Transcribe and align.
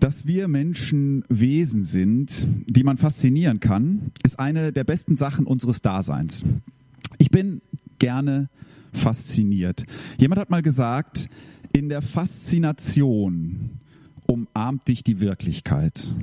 Dass 0.00 0.26
wir 0.26 0.48
Menschen 0.48 1.24
Wesen 1.28 1.84
sind, 1.84 2.46
die 2.66 2.84
man 2.84 2.96
faszinieren 2.96 3.60
kann, 3.60 4.12
ist 4.24 4.40
eine 4.40 4.72
der 4.72 4.84
besten 4.84 5.14
Sachen 5.14 5.46
unseres 5.46 5.82
Daseins. 5.82 6.42
Ich 7.18 7.30
bin 7.30 7.60
gerne 7.98 8.48
fasziniert. 8.94 9.84
Jemand 10.16 10.40
hat 10.40 10.48
mal 10.48 10.62
gesagt, 10.62 11.28
in 11.74 11.90
der 11.90 12.00
Faszination 12.00 13.78
umarmt 14.26 14.88
dich 14.88 15.04
die 15.04 15.20
Wirklichkeit. 15.20 16.14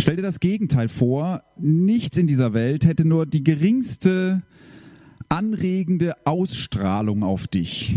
Stell 0.00 0.16
dir 0.16 0.22
das 0.22 0.40
Gegenteil 0.40 0.88
vor, 0.88 1.42
nichts 1.58 2.16
in 2.16 2.26
dieser 2.26 2.54
Welt 2.54 2.86
hätte 2.86 3.04
nur 3.04 3.26
die 3.26 3.44
geringste 3.44 4.42
anregende 5.28 6.14
Ausstrahlung 6.26 7.24
auf 7.24 7.46
dich. 7.46 7.94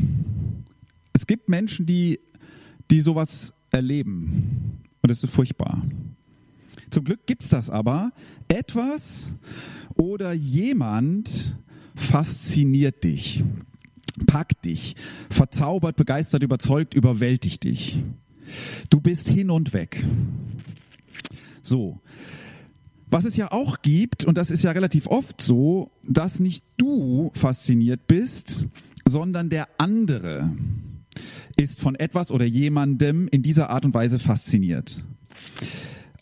Es 1.14 1.26
gibt 1.26 1.48
Menschen, 1.48 1.86
die, 1.86 2.20
die 2.92 3.00
sowas 3.00 3.55
erleben. 3.76 4.82
Und 5.02 5.12
das 5.12 5.24
ist 5.24 5.32
furchtbar. 5.32 5.84
Zum 6.90 7.04
Glück 7.04 7.28
gibt 7.28 7.44
es 7.44 7.50
das 7.50 7.70
aber. 7.70 8.12
Etwas 8.48 9.32
oder 9.96 10.34
jemand 10.34 11.56
fasziniert 11.96 13.04
dich, 13.04 13.44
packt 14.26 14.66
dich, 14.66 14.96
verzaubert, 15.30 15.96
begeistert, 15.96 16.44
überzeugt, 16.44 16.94
überwältigt 16.94 17.64
dich. 17.64 17.98
Du 18.90 19.00
bist 19.00 19.28
hin 19.28 19.50
und 19.50 19.74
weg. 19.74 20.04
So. 21.62 22.00
Was 23.08 23.24
es 23.24 23.38
ja 23.38 23.52
auch 23.52 23.82
gibt, 23.82 24.26
und 24.26 24.38
das 24.38 24.52
ist 24.52 24.64
ja 24.64 24.72
relativ 24.72 25.08
oft 25.08 25.42
so, 25.42 25.92
dass 26.04 26.40
nicht 26.40 26.64
du 26.78 27.32
fasziniert 27.34 28.08
bist, 28.08 28.68
sondern 29.08 29.50
der 29.50 29.70
andere 29.78 30.52
ist 31.56 31.80
von 31.80 31.96
etwas 31.96 32.32
oder 32.32 32.46
jemandem 32.46 33.28
in 33.28 33.42
dieser 33.42 33.70
Art 33.70 33.86
und 33.86 33.94
Weise 33.94 34.20
fasziniert. 34.20 35.04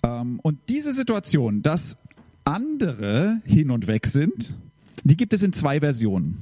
Ähm, 0.04 0.40
und 0.42 0.60
diese 0.70 0.94
Situation, 0.94 1.62
dass 1.62 1.98
andere 2.44 3.42
hin 3.46 3.72
und 3.72 3.88
weg 3.88 4.08
sind, 4.08 4.56
die 5.04 5.18
gibt 5.18 5.34
es 5.34 5.44
in 5.44 5.54
zwei 5.54 5.80
Versionen. 5.80 6.38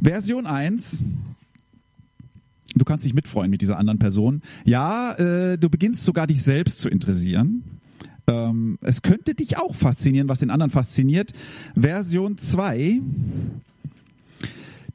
Version 0.00 0.46
1, 0.46 1.02
du 2.74 2.84
kannst 2.84 3.04
dich 3.04 3.14
mitfreuen 3.14 3.50
mit 3.50 3.60
dieser 3.60 3.78
anderen 3.78 3.98
Person. 3.98 4.42
Ja, 4.64 5.14
äh, 5.14 5.58
du 5.58 5.68
beginnst 5.68 6.04
sogar 6.04 6.26
dich 6.26 6.42
selbst 6.42 6.78
zu 6.78 6.88
interessieren. 6.88 7.64
Ähm, 8.26 8.78
es 8.82 9.02
könnte 9.02 9.34
dich 9.34 9.56
auch 9.58 9.74
faszinieren, 9.74 10.28
was 10.28 10.38
den 10.38 10.50
anderen 10.50 10.70
fasziniert. 10.70 11.32
Version 11.74 12.38
2, 12.38 13.00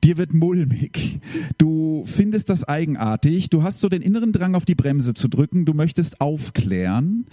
dir 0.04 0.18
wird 0.18 0.34
mulmig. 0.34 1.20
Du 1.58 2.04
findest 2.06 2.50
das 2.50 2.64
eigenartig. 2.64 3.50
Du 3.50 3.64
hast 3.64 3.80
so 3.80 3.90
den 3.90 4.02
inneren 4.02 4.32
Drang 4.32 4.56
auf 4.56 4.66
die 4.66 4.76
Bremse 4.76 5.14
zu 5.14 5.28
drücken. 5.28 5.66
Du 5.66 5.74
möchtest 5.74 6.22
aufklären. 6.22 7.26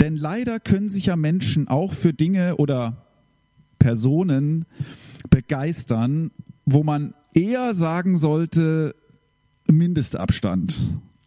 Denn 0.00 0.16
leider 0.16 0.60
können 0.60 0.88
sich 0.88 1.06
ja 1.06 1.16
Menschen 1.16 1.68
auch 1.68 1.92
für 1.92 2.12
Dinge 2.12 2.56
oder 2.56 3.04
Personen 3.78 4.66
begeistern, 5.30 6.30
wo 6.66 6.82
man 6.82 7.14
eher 7.34 7.74
sagen 7.74 8.18
sollte, 8.18 8.94
Mindestabstand 9.70 10.76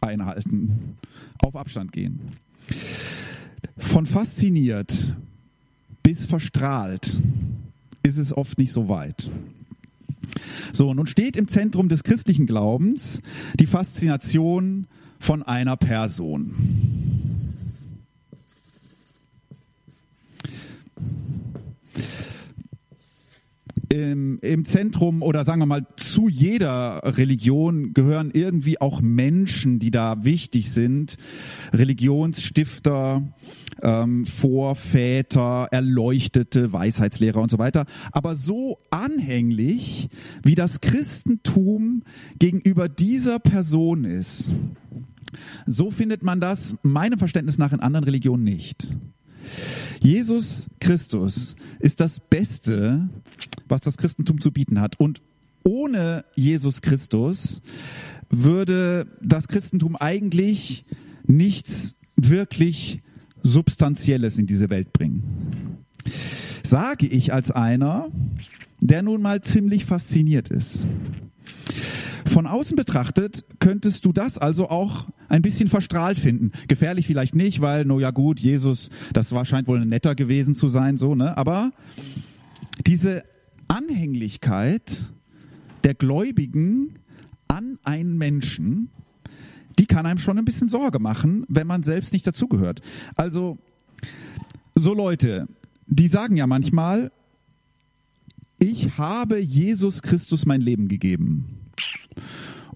einhalten, 0.00 0.96
auf 1.38 1.56
Abstand 1.56 1.92
gehen. 1.92 2.20
Von 3.78 4.06
fasziniert 4.06 5.14
bis 6.02 6.26
verstrahlt 6.26 7.20
ist 8.02 8.18
es 8.18 8.36
oft 8.36 8.58
nicht 8.58 8.72
so 8.72 8.88
weit. 8.88 9.30
So, 10.72 10.94
nun 10.94 11.06
steht 11.06 11.36
im 11.36 11.48
Zentrum 11.48 11.88
des 11.88 12.04
christlichen 12.04 12.46
Glaubens 12.46 13.20
die 13.58 13.66
Faszination 13.66 14.86
von 15.18 15.42
einer 15.42 15.76
Person. 15.76 17.01
Im, 23.92 24.38
im 24.40 24.64
Zentrum 24.64 25.20
oder 25.22 25.44
sagen 25.44 25.60
wir 25.60 25.66
mal 25.66 25.86
zu 25.96 26.28
jeder 26.28 27.02
Religion 27.04 27.92
gehören 27.92 28.30
irgendwie 28.32 28.80
auch 28.80 29.02
Menschen, 29.02 29.78
die 29.78 29.90
da 29.90 30.24
wichtig 30.24 30.70
sind. 30.70 31.18
Religionsstifter, 31.74 33.22
ähm, 33.82 34.24
Vorväter, 34.24 35.68
Erleuchtete, 35.70 36.72
Weisheitslehrer 36.72 37.42
und 37.42 37.50
so 37.50 37.58
weiter. 37.58 37.84
Aber 38.12 38.34
so 38.34 38.78
anhänglich, 38.90 40.08
wie 40.42 40.54
das 40.54 40.80
Christentum 40.80 42.02
gegenüber 42.38 42.88
dieser 42.88 43.40
Person 43.40 44.04
ist, 44.04 44.54
so 45.66 45.90
findet 45.90 46.22
man 46.22 46.40
das 46.40 46.76
meinem 46.82 47.18
Verständnis 47.18 47.58
nach 47.58 47.74
in 47.74 47.80
anderen 47.80 48.04
Religionen 48.04 48.44
nicht. 48.44 48.88
Jesus 50.00 50.68
Christus 50.80 51.56
ist 51.78 52.00
das 52.00 52.20
Beste, 52.20 53.08
was 53.72 53.80
das 53.80 53.96
Christentum 53.96 54.40
zu 54.40 54.52
bieten 54.52 54.80
hat. 54.80 55.00
Und 55.00 55.22
ohne 55.64 56.24
Jesus 56.36 56.82
Christus 56.82 57.62
würde 58.30 59.06
das 59.20 59.48
Christentum 59.48 59.96
eigentlich 59.96 60.84
nichts 61.26 61.96
wirklich 62.14 63.02
Substanzielles 63.42 64.38
in 64.38 64.46
diese 64.46 64.70
Welt 64.70 64.92
bringen. 64.92 65.78
Sage 66.62 67.06
ich 67.06 67.32
als 67.32 67.50
einer, 67.50 68.08
der 68.80 69.02
nun 69.02 69.22
mal 69.22 69.40
ziemlich 69.40 69.84
fasziniert 69.84 70.50
ist. 70.50 70.86
Von 72.26 72.46
außen 72.46 72.76
betrachtet 72.76 73.44
könntest 73.58 74.04
du 74.04 74.12
das 74.12 74.38
also 74.38 74.68
auch 74.68 75.08
ein 75.28 75.42
bisschen 75.42 75.68
verstrahlt 75.68 76.18
finden. 76.18 76.52
Gefährlich 76.68 77.06
vielleicht 77.06 77.34
nicht, 77.34 77.60
weil, 77.60 77.84
no 77.84 78.00
ja 78.00 78.10
gut, 78.10 78.40
Jesus, 78.40 78.90
das 79.12 79.32
war, 79.32 79.44
scheint 79.44 79.66
wohl 79.66 79.80
ein 79.80 79.88
netter 79.88 80.14
gewesen 80.14 80.54
zu 80.54 80.68
sein, 80.68 80.98
so, 80.98 81.14
ne? 81.14 81.36
Aber 81.36 81.72
diese 82.86 83.24
Anhänglichkeit 83.72 85.10
der 85.82 85.94
Gläubigen 85.94 86.98
an 87.48 87.78
einen 87.84 88.18
Menschen, 88.18 88.90
die 89.78 89.86
kann 89.86 90.04
einem 90.04 90.18
schon 90.18 90.38
ein 90.38 90.44
bisschen 90.44 90.68
Sorge 90.68 90.98
machen, 90.98 91.46
wenn 91.48 91.66
man 91.66 91.82
selbst 91.82 92.12
nicht 92.12 92.26
dazugehört. 92.26 92.82
Also, 93.16 93.56
so 94.74 94.92
Leute, 94.92 95.48
die 95.86 96.08
sagen 96.08 96.36
ja 96.36 96.46
manchmal, 96.46 97.12
ich 98.58 98.98
habe 98.98 99.40
Jesus 99.40 100.02
Christus 100.02 100.44
mein 100.44 100.60
Leben 100.60 100.88
gegeben. 100.88 101.70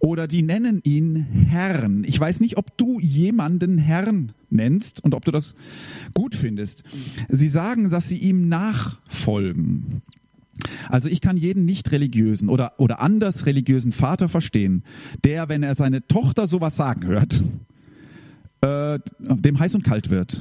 Oder 0.01 0.27
die 0.27 0.43
nennen 0.43 0.81
ihn 0.83 1.17
Herrn. 1.17 2.05
Ich 2.05 2.19
weiß 2.19 2.41
nicht, 2.41 2.57
ob 2.57 2.77
du 2.79 3.01
jemanden 3.01 3.77
Herrn 3.77 4.33
nennst 4.49 5.05
und 5.05 5.15
ob 5.15 5.27
du 5.27 5.31
das 5.31 5.55
gut 6.15 6.35
findest. 6.35 6.85
Sie 7.29 7.49
sagen, 7.49 7.91
dass 7.91 8.09
sie 8.09 8.19
ihm 8.19 8.49
nachfolgen. 8.49 10.03
Also 10.89 11.09
ich 11.09 11.21
kann 11.21 11.37
jeden 11.37 11.65
nicht 11.65 11.93
religiösen 11.93 12.49
oder, 12.49 12.75
oder 12.79 13.01
anders 13.01 13.47
religiösen 13.47 13.93
Vater 13.93 14.29
verstehen, 14.29 14.85
der, 15.25 15.49
wenn 15.49 15.63
er 15.63 15.75
seine 15.75 16.07
Tochter 16.07 16.49
sowas 16.49 16.77
sagen 16.77 17.07
hört, 17.07 17.43
äh, 18.61 18.99
dem 19.19 19.59
heiß 19.59 19.75
und 19.75 19.85
kalt 19.85 20.11
wird. 20.11 20.41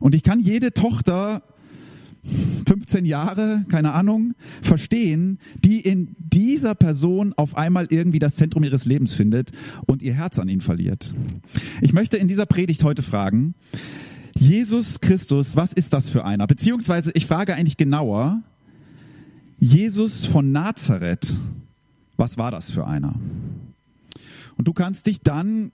Und 0.00 0.14
ich 0.14 0.22
kann 0.22 0.40
jede 0.40 0.72
Tochter 0.72 1.42
15 2.66 3.04
Jahre, 3.04 3.64
keine 3.68 3.92
Ahnung, 3.92 4.34
verstehen, 4.60 5.38
die 5.64 5.80
in 5.80 6.14
dieser 6.18 6.74
Person 6.74 7.32
auf 7.36 7.56
einmal 7.56 7.86
irgendwie 7.90 8.18
das 8.18 8.36
Zentrum 8.36 8.64
ihres 8.64 8.84
Lebens 8.84 9.14
findet 9.14 9.52
und 9.86 10.02
ihr 10.02 10.14
Herz 10.14 10.38
an 10.38 10.48
ihn 10.48 10.60
verliert. 10.60 11.14
Ich 11.80 11.92
möchte 11.92 12.16
in 12.16 12.28
dieser 12.28 12.46
Predigt 12.46 12.84
heute 12.84 13.02
fragen, 13.02 13.54
Jesus 14.38 15.00
Christus, 15.00 15.56
was 15.56 15.72
ist 15.72 15.92
das 15.92 16.10
für 16.10 16.24
einer? 16.24 16.46
Beziehungsweise 16.46 17.10
ich 17.14 17.26
frage 17.26 17.56
eigentlich 17.56 17.76
genauer, 17.76 18.40
Jesus 19.58 20.26
von 20.26 20.52
Nazareth, 20.52 21.34
was 22.16 22.38
war 22.38 22.52
das 22.52 22.70
für 22.70 22.86
einer? 22.86 23.16
Und 24.56 24.68
du 24.68 24.72
kannst 24.72 25.08
dich 25.08 25.22
dann 25.22 25.72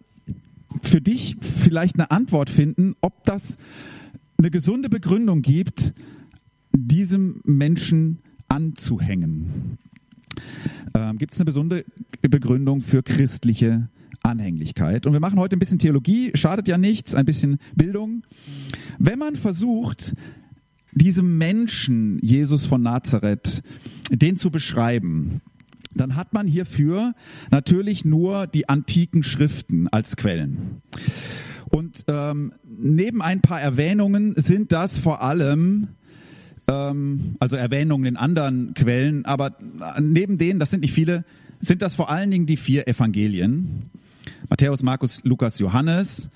für 0.83 1.03
dich 1.03 1.37
vielleicht 1.41 1.97
eine 1.97 2.11
Antwort 2.11 2.49
finden, 2.49 2.97
ob 3.03 3.25
das 3.25 3.59
eine 4.39 4.51
gesunde 4.51 4.89
Begründung 4.89 5.43
gibt, 5.43 5.93
diesem 6.73 7.43
Menschen 7.45 8.21
anzuhängen. 8.49 9.79
Ähm, 10.95 11.19
Gibt 11.19 11.35
es 11.35 11.39
eine 11.39 11.45
besondere 11.45 11.85
Begründung 12.23 12.81
für 12.81 13.03
christliche 13.03 13.89
Anhänglichkeit? 14.25 15.07
Und 15.07 15.13
wir 15.13 15.21
machen 15.21 15.39
heute 15.39 15.57
ein 15.57 15.59
bisschen 15.61 15.79
Theologie, 15.79 16.33
schadet 16.35 16.67
ja 16.67 16.79
nichts, 16.79 17.15
ein 17.15 17.25
bisschen 17.25 17.59
Bildung. 17.77 18.25
Wenn 18.99 19.19
man 19.19 19.37
versucht, 19.37 20.15
diesem 20.93 21.39
Menschen, 21.39 22.19
Jesus 22.21 22.67
von 22.67 22.83
Nazareth, 22.83 23.63
den 24.11 24.37
zu 24.37 24.51
beschreiben, 24.51 25.41
dann 25.95 26.17
hat 26.17 26.33
man 26.33 26.47
hierfür 26.47 27.15
natürlich 27.51 28.05
nur 28.05 28.47
die 28.47 28.69
antiken 28.69 29.23
Schriften 29.23 29.89
als 29.89 30.17
Quellen. 30.17 30.83
Und 31.71 32.05
ähm, 32.09 32.53
neben 32.65 33.23
ein 33.23 33.41
paar 33.41 33.61
Erwähnungen 33.61 34.35
sind 34.37 34.73
das 34.73 34.99
vor 34.99 35.23
allem 35.23 35.89
ähm, 36.69 37.37
also 37.41 37.57
Erwähnungen 37.57 38.07
in 38.07 38.17
anderen 38.17 38.75
Quellen, 38.75 39.25
aber 39.25 39.57
neben 40.01 40.39
denen, 40.39 40.61
das 40.61 40.71
sind 40.71 40.81
nicht 40.81 40.95
viele, 40.95 41.25
sind 41.61 41.83
das 41.83 41.95
vor 41.95 42.11
allen 42.11 42.31
Dingen 42.31 42.47
die 42.47 42.57
vier 42.57 42.89
Evangelien. 42.89 43.91
Matthäus, 44.49 44.83
Markus, 44.83 45.21
Lukas, 45.25 45.59
Johannes, 45.59 46.31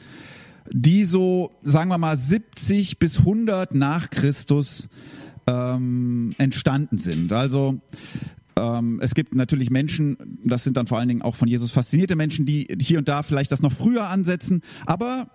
die 0.70 1.04
so, 1.04 1.52
sagen 1.62 1.90
wir 1.90 1.98
mal, 1.98 2.16
70 2.16 2.98
bis 2.98 3.18
100 3.20 3.74
nach 3.74 4.10
Christus 4.10 4.88
ähm, 5.46 6.34
entstanden 6.38 6.98
sind. 6.98 7.32
Also 7.32 7.80
ähm, 8.56 9.00
es 9.02 9.14
gibt 9.14 9.34
natürlich 9.34 9.70
Menschen, 9.70 10.38
das 10.44 10.64
sind 10.64 10.76
dann 10.76 10.86
vor 10.86 10.98
allen 10.98 11.08
Dingen 11.08 11.22
auch 11.22 11.36
von 11.36 11.48
Jesus 11.48 11.70
faszinierte 11.70 12.16
Menschen, 12.16 12.44
die 12.44 12.68
hier 12.80 12.98
und 12.98 13.08
da 13.08 13.22
vielleicht 13.22 13.52
das 13.52 13.62
noch 13.62 13.72
früher 13.72 14.08
ansetzen. 14.08 14.62
Aber 14.86 15.28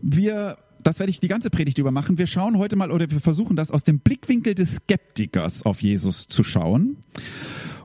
wir 0.00 0.58
das 0.80 1.00
werde 1.00 1.10
ich 1.10 1.20
die 1.20 1.28
ganze 1.28 1.50
Predigt 1.50 1.78
über 1.78 1.90
machen. 1.90 2.18
Wir 2.18 2.26
schauen 2.26 2.56
heute 2.56 2.76
mal 2.76 2.90
oder 2.90 3.10
wir 3.10 3.20
versuchen 3.20 3.56
das 3.56 3.70
aus 3.70 3.84
dem 3.84 3.98
Blickwinkel 3.98 4.54
des 4.54 4.76
Skeptikers 4.76 5.66
auf 5.66 5.82
Jesus 5.82 6.28
zu 6.28 6.44
schauen. 6.44 6.98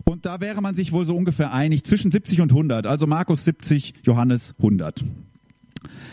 Und 0.06 0.26
da 0.26 0.42
wäre 0.42 0.62
man 0.62 0.76
sich 0.76 0.92
wohl 0.92 1.06
so 1.06 1.16
ungefähr 1.16 1.54
einig 1.54 1.84
zwischen 1.84 2.12
70 2.12 2.42
und 2.42 2.52
100, 2.52 2.88
also 2.88 3.08
Markus 3.08 3.46
70, 3.46 3.94
Johannes 4.04 4.54
100 4.58 5.04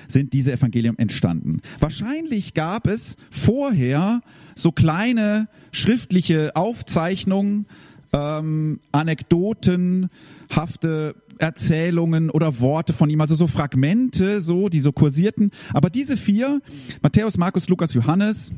sind 0.08 0.32
diese 0.32 0.52
Evangelium 0.52 0.96
entstanden. 0.98 1.60
Wahrscheinlich 1.78 2.54
gab 2.54 2.88
es 2.88 3.16
vorher 3.30 4.22
so 4.54 4.72
kleine 4.72 5.48
schriftliche 5.72 6.56
Aufzeichnungen, 6.56 7.66
ähm, 8.12 8.80
anekdotenhafte 8.92 11.14
Erzählungen 11.38 12.30
oder 12.30 12.60
Worte 12.60 12.92
von 12.92 13.08
ihm, 13.08 13.20
also 13.20 13.36
so 13.36 13.46
Fragmente, 13.46 14.40
so, 14.40 14.68
die 14.68 14.80
so 14.80 14.90
kursierten. 14.92 15.52
Aber 15.72 15.90
diese 15.90 16.16
vier, 16.16 16.60
Matthäus, 17.02 17.38
Markus, 17.38 17.68
Lukas, 17.68 17.94
Johannes, 17.94 18.52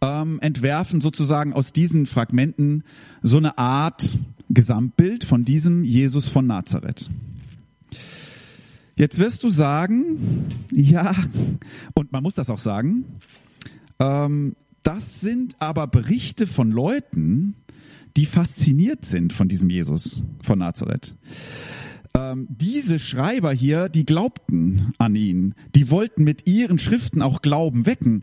ähm, 0.00 0.38
entwerfen 0.40 1.00
sozusagen 1.00 1.52
aus 1.52 1.72
diesen 1.72 2.06
Fragmenten 2.06 2.84
so 3.22 3.36
eine 3.36 3.58
Art 3.58 4.18
Gesamtbild 4.48 5.24
von 5.24 5.44
diesem 5.44 5.84
Jesus 5.84 6.28
von 6.28 6.46
Nazareth. 6.46 7.10
Jetzt 8.94 9.18
wirst 9.18 9.44
du 9.44 9.50
sagen, 9.50 10.48
ja, 10.72 11.14
und 11.94 12.12
man 12.12 12.22
muss 12.22 12.34
das 12.34 12.48
auch 12.48 12.58
sagen, 12.58 13.04
ähm, 13.98 14.56
das 14.82 15.20
sind 15.20 15.56
aber 15.58 15.86
Berichte 15.86 16.46
von 16.46 16.70
Leuten, 16.70 17.56
die 18.16 18.24
fasziniert 18.24 19.04
sind 19.04 19.32
von 19.32 19.48
diesem 19.48 19.68
Jesus 19.68 20.22
von 20.42 20.58
Nazareth. 20.58 21.14
Ähm, 22.16 22.46
diese 22.48 22.98
Schreiber 22.98 23.52
hier, 23.52 23.90
die 23.90 24.06
glaubten 24.06 24.94
an 24.98 25.14
ihn, 25.14 25.54
die 25.74 25.90
wollten 25.90 26.24
mit 26.24 26.46
ihren 26.46 26.78
Schriften 26.78 27.20
auch 27.20 27.42
Glauben 27.42 27.84
wecken, 27.84 28.22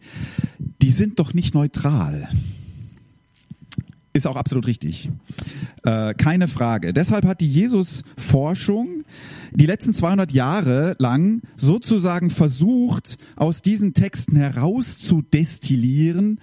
die 0.81 0.91
sind 0.91 1.19
doch 1.19 1.33
nicht 1.33 1.53
neutral. 1.53 2.29
Ist 4.13 4.27
auch 4.27 4.35
absolut 4.35 4.67
richtig. 4.67 5.09
Äh, 5.83 6.13
keine 6.15 6.47
Frage. 6.47 6.93
Deshalb 6.93 7.25
hat 7.25 7.41
die 7.41 7.47
Jesus-Forschung 7.47 9.03
die 9.51 9.65
letzten 9.65 9.93
200 9.93 10.31
Jahre 10.31 10.95
lang 10.97 11.41
sozusagen 11.57 12.29
versucht, 12.29 13.17
aus 13.35 13.61
diesen 13.61 13.93
Texten 13.93 14.35
herauszudestillieren, 14.35 16.39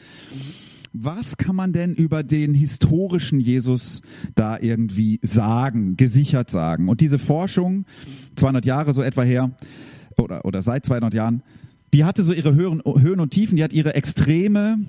was 0.93 1.37
kann 1.37 1.55
man 1.55 1.73
denn 1.73 1.95
über 1.95 2.23
den 2.23 2.55
historischen 2.55 3.39
Jesus 3.39 4.03
da 4.35 4.59
irgendwie 4.59 5.21
sagen, 5.23 5.97
gesichert 5.97 6.51
sagen? 6.51 6.89
Und 6.89 7.01
diese 7.01 7.19
Forschung, 7.19 7.85
200 8.37 8.65
Jahre 8.65 8.93
so 8.93 9.03
etwa 9.03 9.23
her, 9.23 9.51
oder, 10.19 10.45
oder 10.45 10.63
seit 10.63 10.85
200 10.85 11.15
Jahren, 11.15 11.43
die 11.93 12.05
hatte 12.05 12.23
so 12.23 12.33
ihre 12.33 12.55
Höhen, 12.55 12.83
Höhen 12.85 13.21
und 13.21 13.31
Tiefen, 13.31 13.57
die 13.57 13.65
hat 13.65 13.73
ihre 13.73 13.95
Extreme, 13.95 14.81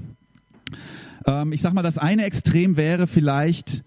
ähm, 1.25 1.53
ich 1.53 1.61
sag 1.61 1.73
mal, 1.73 1.83
das 1.83 1.97
eine 1.97 2.25
Extrem 2.25 2.77
wäre 2.77 3.07
vielleicht, 3.07 3.83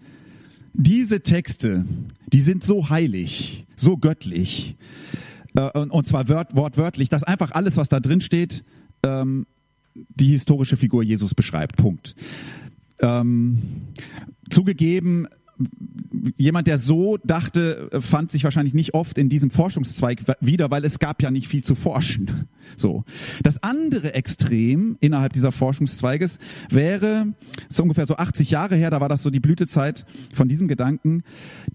diese 0.73 1.21
Texte, 1.21 1.85
die 2.31 2.41
sind 2.41 2.63
so 2.63 2.89
heilig, 2.89 3.65
so 3.75 3.97
göttlich, 3.97 4.75
äh, 5.55 5.69
und, 5.77 5.91
und, 5.91 6.07
zwar 6.07 6.27
wort, 6.27 6.55
wortwörtlich, 6.55 7.09
dass 7.09 7.23
einfach 7.23 7.51
alles, 7.51 7.77
was 7.77 7.89
da 7.89 7.99
drin 7.99 8.21
steht, 8.21 8.63
ähm, 9.03 9.45
die 9.95 10.29
historische 10.29 10.77
Figur 10.77 11.03
Jesus 11.03 11.33
beschreibt. 11.33 11.77
Punkt. 11.77 12.15
Ähm, 12.99 13.61
zugegeben, 14.49 15.27
jemand, 16.37 16.67
der 16.67 16.77
so 16.77 17.17
dachte, 17.23 17.89
fand 18.01 18.31
sich 18.31 18.43
wahrscheinlich 18.43 18.73
nicht 18.73 18.93
oft 18.93 19.17
in 19.17 19.29
diesem 19.29 19.51
Forschungszweig 19.51 20.19
wieder, 20.41 20.69
weil 20.69 20.83
es 20.83 20.99
gab 20.99 21.21
ja 21.21 21.31
nicht 21.31 21.47
viel 21.47 21.63
zu 21.63 21.75
forschen. 21.75 22.47
So. 22.77 23.05
Das 23.43 23.61
andere 23.61 24.15
Extrem 24.15 24.97
innerhalb 24.99 25.33
dieser 25.33 25.51
Forschungszweiges 25.51 26.39
wäre, 26.69 27.27
so 27.69 27.83
ungefähr 27.83 28.07
so 28.07 28.17
80 28.17 28.49
Jahre 28.49 28.75
her, 28.75 28.89
da 28.89 28.99
war 28.99 29.07
das 29.07 29.21
so 29.21 29.29
die 29.29 29.39
Blütezeit 29.39 30.05
von 30.33 30.49
diesem 30.49 30.67
Gedanken, 30.67 31.21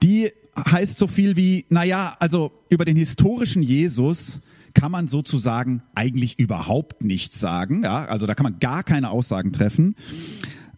die 0.03 0.31
heißt 0.59 0.99
so 0.99 1.07
viel 1.07 1.37
wie, 1.37 1.65
naja, 1.69 2.17
also 2.19 2.51
über 2.69 2.85
den 2.85 2.97
historischen 2.97 3.63
Jesus 3.63 4.41
kann 4.75 4.93
man 4.93 5.09
sozusagen 5.09 5.83
eigentlich 5.95 6.39
überhaupt 6.39 7.03
nichts 7.03 7.41
sagen. 7.41 7.83
Ja, 7.83 8.05
also 8.05 8.27
da 8.27 8.35
kann 8.35 8.45
man 8.45 8.59
gar 8.61 8.83
keine 8.83 9.11
Aussagen 9.11 9.53
treffen. 9.53 9.97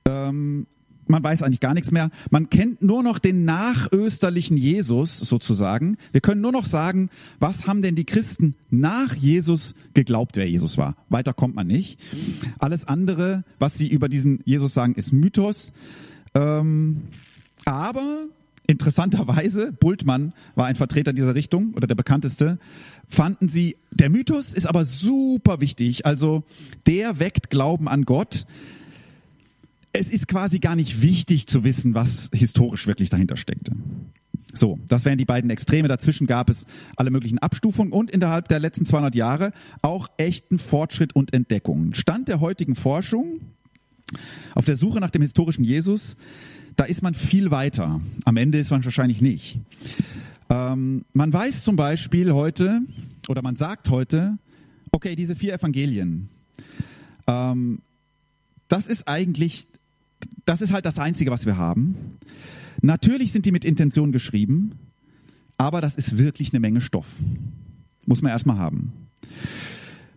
Ähm, 0.06 0.66
man 1.06 1.22
weiß 1.22 1.42
eigentlich 1.42 1.60
gar 1.60 1.74
nichts 1.74 1.90
mehr. 1.90 2.10
Man 2.30 2.48
kennt 2.48 2.82
nur 2.82 3.02
noch 3.02 3.18
den 3.18 3.44
nachösterlichen 3.44 4.56
Jesus 4.56 5.18
sozusagen. 5.18 5.96
Wir 6.12 6.20
können 6.20 6.40
nur 6.40 6.52
noch 6.52 6.64
sagen, 6.64 7.10
was 7.38 7.66
haben 7.66 7.82
denn 7.82 7.96
die 7.96 8.04
Christen 8.04 8.54
nach 8.70 9.14
Jesus 9.14 9.74
geglaubt, 9.94 10.36
wer 10.36 10.48
Jesus 10.48 10.78
war. 10.78 10.96
Weiter 11.08 11.34
kommt 11.34 11.54
man 11.54 11.66
nicht. 11.66 12.00
Alles 12.58 12.86
andere, 12.86 13.44
was 13.58 13.74
sie 13.74 13.88
über 13.88 14.08
diesen 14.08 14.40
Jesus 14.44 14.74
sagen, 14.74 14.94
ist 14.94 15.12
Mythos. 15.12 15.72
Ähm, 16.34 17.02
aber 17.64 18.26
interessanterweise, 18.72 19.72
Bultmann 19.72 20.32
war 20.54 20.66
ein 20.66 20.76
Vertreter 20.76 21.12
dieser 21.12 21.34
Richtung 21.34 21.74
oder 21.74 21.86
der 21.86 21.94
bekannteste, 21.94 22.58
fanden 23.08 23.48
sie, 23.48 23.76
der 23.90 24.10
Mythos 24.10 24.52
ist 24.54 24.66
aber 24.66 24.84
super 24.84 25.60
wichtig. 25.60 26.06
Also 26.06 26.42
der 26.86 27.20
weckt 27.20 27.50
Glauben 27.50 27.88
an 27.88 28.04
Gott 28.04 28.46
es 29.92 30.10
ist 30.10 30.26
quasi 30.26 30.58
gar 30.58 30.74
nicht 30.74 31.02
wichtig 31.02 31.46
zu 31.46 31.64
wissen, 31.64 31.94
was 31.94 32.30
historisch 32.32 32.86
wirklich 32.86 33.10
dahinter 33.10 33.36
steckte. 33.36 33.72
So, 34.54 34.78
das 34.88 35.04
wären 35.04 35.18
die 35.18 35.24
beiden 35.24 35.50
Extreme. 35.50 35.88
Dazwischen 35.88 36.26
gab 36.26 36.50
es 36.50 36.66
alle 36.96 37.10
möglichen 37.10 37.38
Abstufungen 37.38 37.92
und 37.92 38.10
innerhalb 38.10 38.48
der 38.48 38.58
letzten 38.58 38.84
200 38.84 39.14
Jahre 39.14 39.52
auch 39.80 40.08
echten 40.18 40.58
Fortschritt 40.58 41.14
und 41.14 41.32
Entdeckungen. 41.32 41.94
Stand 41.94 42.28
der 42.28 42.40
heutigen 42.40 42.74
Forschung 42.74 43.40
auf 44.54 44.66
der 44.66 44.76
Suche 44.76 45.00
nach 45.00 45.10
dem 45.10 45.22
historischen 45.22 45.64
Jesus, 45.64 46.16
da 46.76 46.84
ist 46.84 47.02
man 47.02 47.14
viel 47.14 47.50
weiter. 47.50 48.00
Am 48.24 48.36
Ende 48.36 48.58
ist 48.58 48.70
man 48.70 48.84
wahrscheinlich 48.84 49.20
nicht. 49.20 49.58
Ähm, 50.48 51.04
man 51.12 51.32
weiß 51.32 51.64
zum 51.64 51.76
Beispiel 51.76 52.32
heute, 52.32 52.80
oder 53.28 53.42
man 53.42 53.56
sagt 53.56 53.90
heute, 53.90 54.38
okay, 54.90 55.16
diese 55.16 55.36
vier 55.36 55.54
Evangelien, 55.54 56.28
ähm, 57.26 57.80
das 58.68 58.86
ist 58.86 59.06
eigentlich 59.06 59.68
das 60.44 60.60
ist 60.60 60.72
halt 60.72 60.86
das 60.86 60.98
Einzige, 60.98 61.30
was 61.30 61.46
wir 61.46 61.56
haben. 61.56 62.18
Natürlich 62.80 63.32
sind 63.32 63.46
die 63.46 63.52
mit 63.52 63.64
Intention 63.64 64.12
geschrieben, 64.12 64.72
aber 65.56 65.80
das 65.80 65.96
ist 65.96 66.18
wirklich 66.18 66.52
eine 66.52 66.60
Menge 66.60 66.80
Stoff. 66.80 67.18
Muss 68.06 68.22
man 68.22 68.32
erstmal 68.32 68.58
haben. 68.58 68.92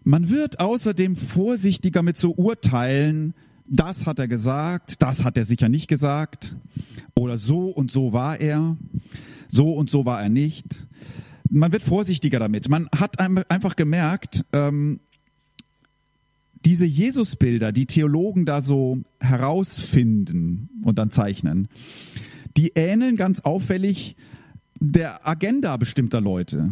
Man 0.03 0.29
wird 0.29 0.59
außerdem 0.59 1.15
vorsichtiger 1.15 2.01
mit 2.01 2.17
so 2.17 2.33
Urteilen, 2.33 3.33
das 3.67 4.05
hat 4.05 4.19
er 4.19 4.27
gesagt, 4.27 5.01
das 5.01 5.24
hat 5.24 5.38
er 5.38 5.45
sicher 5.45 5.69
nicht 5.69 5.88
gesagt, 5.88 6.55
oder 7.15 7.38
so 7.38 7.69
und 7.69 7.91
so 7.91 8.13
war 8.13 8.39
er, 8.39 8.77
so 9.48 9.74
und 9.74 9.89
so 9.89 10.05
war 10.05 10.22
er 10.22 10.29
nicht. 10.29 10.88
Man 11.50 11.72
wird 11.72 11.84
vorsichtiger 11.84 12.39
damit. 12.39 12.69
Man 12.69 12.88
hat 12.95 13.19
einfach 13.19 13.75
gemerkt, 13.75 14.45
ähm, 14.51 15.00
diese 16.65 16.86
Jesusbilder, 16.86 17.72
die 17.72 17.86
Theologen 17.86 18.45
da 18.45 18.62
so 18.62 19.00
herausfinden 19.19 20.69
und 20.84 20.98
dann 20.98 21.12
zeichnen, 21.12 21.67
die 22.57 22.72
ähneln 22.75 23.17
ganz 23.17 23.39
auffällig 23.41 24.15
der 24.79 25.27
Agenda 25.27 25.77
bestimmter 25.77 26.22
Leute. 26.22 26.72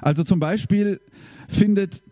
Also 0.00 0.22
zum 0.22 0.38
Beispiel 0.38 1.00
findet 1.48 2.02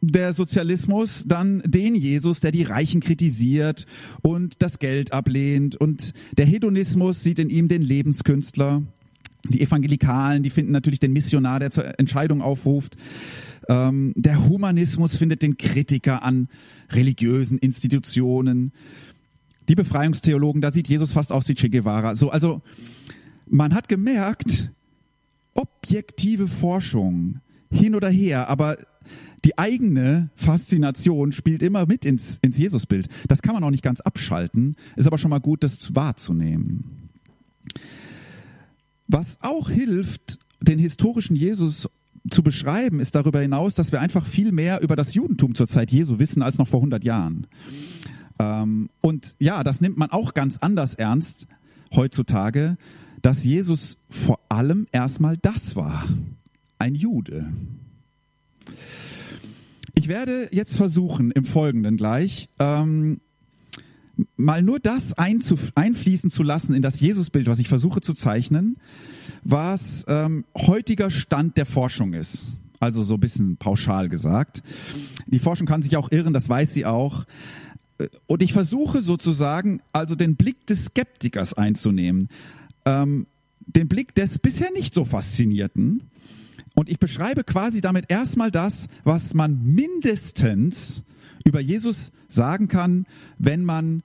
der 0.00 0.32
Sozialismus 0.32 1.24
dann 1.26 1.62
den 1.66 1.94
Jesus, 1.94 2.40
der 2.40 2.52
die 2.52 2.62
Reichen 2.62 3.00
kritisiert 3.00 3.86
und 4.22 4.62
das 4.62 4.78
Geld 4.78 5.12
ablehnt. 5.12 5.76
Und 5.76 6.14
der 6.36 6.46
Hedonismus 6.46 7.22
sieht 7.22 7.38
in 7.38 7.50
ihm 7.50 7.68
den 7.68 7.82
Lebenskünstler. 7.82 8.82
Die 9.48 9.60
Evangelikalen, 9.60 10.42
die 10.42 10.50
finden 10.50 10.72
natürlich 10.72 11.00
den 11.00 11.12
Missionar, 11.12 11.60
der 11.60 11.70
zur 11.70 11.98
Entscheidung 11.98 12.42
aufruft. 12.42 12.96
Ähm, 13.68 14.12
der 14.16 14.48
Humanismus 14.48 15.16
findet 15.16 15.42
den 15.42 15.58
Kritiker 15.58 16.22
an 16.22 16.48
religiösen 16.90 17.58
Institutionen. 17.58 18.72
Die 19.68 19.74
Befreiungstheologen, 19.74 20.60
da 20.60 20.70
sieht 20.70 20.88
Jesus 20.88 21.12
fast 21.12 21.30
aus 21.30 21.48
wie 21.48 21.54
Che 21.54 21.68
Guevara. 21.68 22.14
So, 22.14 22.30
also 22.30 22.62
man 23.46 23.74
hat 23.74 23.88
gemerkt, 23.88 24.70
objektive 25.54 26.48
Forschung 26.48 27.40
hin 27.70 27.94
oder 27.94 28.08
her, 28.08 28.48
aber 28.48 28.78
die 29.44 29.58
eigene 29.58 30.30
Faszination 30.36 31.32
spielt 31.32 31.62
immer 31.62 31.86
mit 31.86 32.04
ins, 32.04 32.38
ins 32.42 32.58
Jesusbild. 32.58 33.08
Das 33.28 33.42
kann 33.42 33.54
man 33.54 33.64
auch 33.64 33.70
nicht 33.70 33.82
ganz 33.82 34.00
abschalten, 34.00 34.76
ist 34.96 35.06
aber 35.06 35.18
schon 35.18 35.30
mal 35.30 35.40
gut, 35.40 35.62
das 35.62 35.94
wahrzunehmen. 35.94 37.08
Was 39.08 39.38
auch 39.40 39.70
hilft, 39.70 40.38
den 40.60 40.78
historischen 40.78 41.34
Jesus 41.34 41.88
zu 42.28 42.42
beschreiben, 42.42 43.00
ist 43.00 43.14
darüber 43.14 43.40
hinaus, 43.40 43.74
dass 43.74 43.92
wir 43.92 44.00
einfach 44.00 44.26
viel 44.26 44.52
mehr 44.52 44.82
über 44.82 44.94
das 44.94 45.14
Judentum 45.14 45.54
zur 45.54 45.68
Zeit 45.68 45.90
Jesu 45.90 46.18
wissen 46.18 46.42
als 46.42 46.58
noch 46.58 46.68
vor 46.68 46.80
100 46.80 47.02
Jahren. 47.02 47.46
Ähm, 48.38 48.90
und 49.00 49.36
ja, 49.38 49.64
das 49.64 49.80
nimmt 49.80 49.96
man 49.96 50.10
auch 50.10 50.34
ganz 50.34 50.58
anders 50.58 50.94
ernst 50.94 51.46
heutzutage, 51.94 52.76
dass 53.22 53.44
Jesus 53.44 53.96
vor 54.08 54.38
allem 54.48 54.86
erstmal 54.92 55.36
das 55.36 55.76
war, 55.76 56.06
ein 56.78 56.94
Jude. 56.94 57.50
Ich 60.10 60.16
werde 60.16 60.48
jetzt 60.50 60.74
versuchen, 60.74 61.30
im 61.30 61.44
Folgenden 61.44 61.96
gleich, 61.96 62.48
ähm, 62.58 63.20
mal 64.36 64.60
nur 64.60 64.80
das 64.80 65.14
einfließen 65.16 66.30
zu 66.30 66.42
lassen 66.42 66.74
in 66.74 66.82
das 66.82 66.98
Jesusbild, 66.98 67.46
was 67.46 67.60
ich 67.60 67.68
versuche 67.68 68.00
zu 68.00 68.14
zeichnen, 68.14 68.78
was 69.44 70.04
ähm, 70.08 70.46
heutiger 70.56 71.10
Stand 71.10 71.56
der 71.56 71.64
Forschung 71.64 72.14
ist. 72.14 72.54
Also 72.80 73.04
so 73.04 73.14
ein 73.14 73.20
bisschen 73.20 73.56
pauschal 73.56 74.08
gesagt. 74.08 74.64
Die 75.28 75.38
Forschung 75.38 75.68
kann 75.68 75.80
sich 75.80 75.96
auch 75.96 76.10
irren, 76.10 76.32
das 76.32 76.48
weiß 76.48 76.74
sie 76.74 76.86
auch. 76.86 77.24
Äh, 77.98 78.08
und 78.26 78.42
ich 78.42 78.52
versuche 78.52 79.02
sozusagen 79.02 79.80
also 79.92 80.16
den 80.16 80.34
Blick 80.34 80.66
des 80.66 80.86
Skeptikers 80.86 81.54
einzunehmen, 81.54 82.30
ähm, 82.84 83.28
den 83.60 83.86
Blick 83.86 84.16
des 84.16 84.40
bisher 84.40 84.72
nicht 84.72 84.92
so 84.92 85.04
Faszinierten. 85.04 86.10
Und 86.74 86.88
ich 86.88 86.98
beschreibe 86.98 87.44
quasi 87.44 87.80
damit 87.80 88.06
erstmal 88.08 88.50
das, 88.50 88.86
was 89.04 89.34
man 89.34 89.62
mindestens 89.62 91.04
über 91.44 91.60
Jesus 91.60 92.12
sagen 92.28 92.68
kann, 92.68 93.06
wenn 93.38 93.64
man 93.64 94.02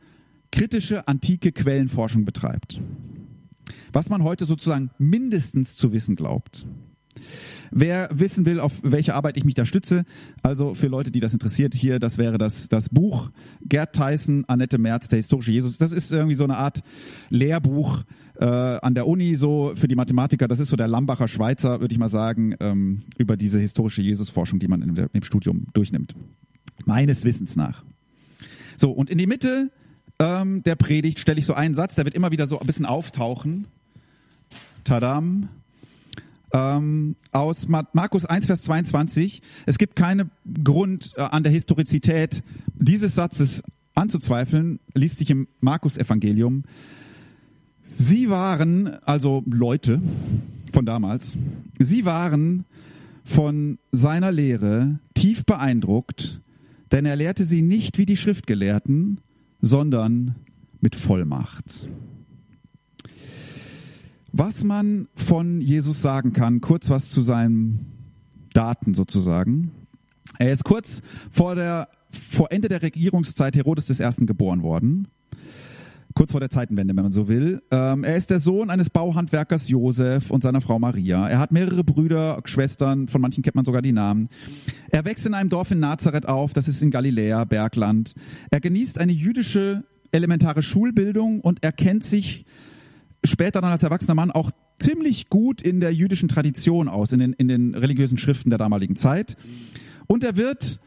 kritische 0.52 1.08
antike 1.08 1.52
Quellenforschung 1.52 2.26
betreibt. 2.26 2.82
Was 3.94 4.10
man 4.10 4.24
heute 4.24 4.46
sozusagen 4.46 4.90
mindestens 4.98 5.76
zu 5.76 5.92
wissen 5.92 6.16
glaubt. 6.16 6.66
Wer 7.78 8.08
wissen 8.14 8.46
will, 8.46 8.62
auf 8.62 8.80
welche 8.84 9.16
Arbeit 9.16 9.36
ich 9.36 9.44
mich 9.44 9.54
da 9.54 9.66
stütze, 9.66 10.06
also 10.42 10.76
für 10.76 10.88
Leute, 10.88 11.12
die 11.12 11.20
das 11.20 11.34
interessiert, 11.34 11.74
hier, 11.74 12.00
das 12.00 12.18
wäre 12.18 12.38
das, 12.38 12.70
das 12.70 12.88
Buch 12.88 13.32
Gerd 13.66 13.94
Tyson, 13.94 14.46
Annette 14.48 14.78
Merz, 14.78 15.10
der 15.10 15.18
historische 15.18 15.52
Jesus. 15.52 15.78
Das 15.78 15.92
ist 15.92 16.10
irgendwie 16.10 16.36
so 16.36 16.46
eine 16.46 16.56
Art 16.56 16.84
Lehrbuch 17.30 18.06
äh, 18.40 18.46
an 18.46 18.96
der 18.96 19.08
Uni, 19.08 19.36
so 19.36 19.74
für 19.76 19.90
die 19.90 19.96
Mathematiker. 19.96 20.48
Das 20.48 20.62
ist 20.62 20.70
so 20.70 20.78
der 20.78 20.88
Lambacher 20.88 21.28
Schweizer, 21.28 21.82
würde 21.82 21.92
ich 21.92 22.00
mal 22.00 22.08
sagen, 22.08 22.56
ähm, 22.62 23.02
über 23.18 23.36
diese 23.36 23.60
historische 23.60 24.02
Jesusforschung, 24.02 24.60
die 24.60 24.70
man 24.70 24.96
der, 24.96 25.10
im 25.12 25.24
Studium 25.24 25.68
durchnimmt. 25.74 26.16
Meines 26.86 27.26
Wissens 27.26 27.58
nach. 27.58 27.84
So, 28.78 28.92
und 28.92 29.10
in 29.10 29.18
die 29.18 29.28
Mitte 29.28 29.70
ähm, 30.20 30.64
der 30.64 30.76
Predigt 30.76 31.20
stelle 31.20 31.40
ich 31.40 31.46
so 31.46 31.54
einen 31.54 31.76
Satz, 31.76 31.96
der 31.96 32.06
wird 32.06 32.16
immer 32.16 32.32
wieder 32.32 32.48
so 32.48 32.58
ein 32.58 32.66
bisschen 32.66 32.86
auftauchen. 32.86 33.68
Tadam. 34.86 35.50
Ähm, 36.56 37.18
aus 37.34 37.68
Markus 37.68 38.24
1, 38.24 38.46
Vers 38.46 38.62
22. 38.62 39.42
Es 39.66 39.78
gibt 39.78 39.98
keinen 39.98 40.32
Grund 40.64 41.12
äh, 41.18 41.22
an 41.22 41.44
der 41.44 41.52
Historizität 41.52 42.44
dieses 42.76 43.14
Satzes 43.14 43.62
anzuzweifeln, 43.94 44.80
liest 44.94 45.18
sich 45.18 45.30
im 45.30 45.50
Markus-Evangelium. 45.60 46.64
Sie 47.84 48.30
waren, 48.30 48.88
also 49.04 49.44
Leute 49.46 50.02
von 50.72 50.86
damals, 50.86 51.38
sie 51.78 52.06
waren 52.06 52.64
von 53.26 53.78
seiner 53.92 54.32
Lehre 54.32 55.00
tief 55.14 55.44
beeindruckt, 55.46 56.40
denn 56.94 57.06
er 57.06 57.18
lehrte 57.18 57.44
sie 57.44 57.64
nicht 57.64 57.98
wie 57.98 58.06
die 58.06 58.18
Schriftgelehrten, 58.18 59.20
sondern 59.60 60.36
mit 60.80 60.96
Vollmacht. 60.96 61.90
Was 64.38 64.66
man 64.66 65.08
von 65.16 65.62
Jesus 65.62 66.02
sagen 66.02 66.34
kann, 66.34 66.60
kurz 66.60 66.90
was 66.90 67.10
zu 67.10 67.22
seinen 67.22 67.86
Daten 68.52 68.94
sozusagen. 68.94 69.72
Er 70.38 70.52
ist 70.52 70.66
kurz 70.66 71.02
vor, 71.32 71.56
der, 71.56 71.88
vor 72.12 72.52
Ende 72.52 72.68
der 72.68 72.82
Regierungszeit 72.82 73.56
Herodes 73.56 73.90
I. 73.98 74.26
geboren 74.26 74.62
worden 74.62 75.08
kurz 76.16 76.32
vor 76.32 76.40
der 76.40 76.50
Zeitenwende, 76.50 76.96
wenn 76.96 77.04
man 77.04 77.12
so 77.12 77.28
will. 77.28 77.62
Ähm, 77.72 78.06
er 78.06 78.16
ist 78.16 78.30
der 78.30 78.40
Sohn 78.40 78.70
eines 78.70 78.90
Bauhandwerkers 78.90 79.68
Josef 79.68 80.32
und 80.32 80.44
seiner 80.44 80.62
Frau 80.62 80.80
Maria. 80.80 81.28
Er 81.28 81.40
hat 81.40 81.52
mehrere 81.52 81.84
Brüder, 81.84 82.42
Schwestern, 82.46 83.10
von 83.10 83.20
manchen 83.20 83.44
kennt 83.44 83.56
man 83.56 83.66
sogar 83.66 83.82
die 83.82 83.92
Namen. 83.92 84.30
Er 84.90 85.04
wächst 85.04 85.26
in 85.26 85.34
einem 85.34 85.50
Dorf 85.50 85.72
in 85.72 85.80
Nazareth 85.80 86.26
auf, 86.26 86.54
das 86.54 86.70
ist 86.70 86.82
in 86.82 86.90
Galiläa, 86.90 87.44
Bergland. 87.44 88.16
Er 88.50 88.62
genießt 88.62 88.98
eine 88.98 89.12
jüdische 89.12 89.84
elementare 90.14 90.62
Schulbildung 90.62 91.42
und 91.42 91.66
er 91.66 91.74
kennt 91.74 92.06
sich 92.06 92.46
später 93.30 93.62
dann 93.62 93.72
als 93.72 93.84
erwachsener 93.84 94.16
Mann 94.16 94.32
auch 94.32 94.52
ziemlich 94.80 95.30
gut 95.30 95.62
in 95.62 95.80
der 95.80 95.94
jüdischen 95.94 96.28
Tradition 96.28 96.88
aus, 96.88 97.12
in 97.12 97.20
den, 97.20 97.34
in 97.34 97.48
den 97.48 97.76
religiösen 97.76 98.18
Schriften 98.18 98.50
der 98.50 98.60
damaligen 98.60 98.96
Zeit. 98.96 99.38
Und 100.08 100.24
er 100.24 100.36
wird 100.36 100.80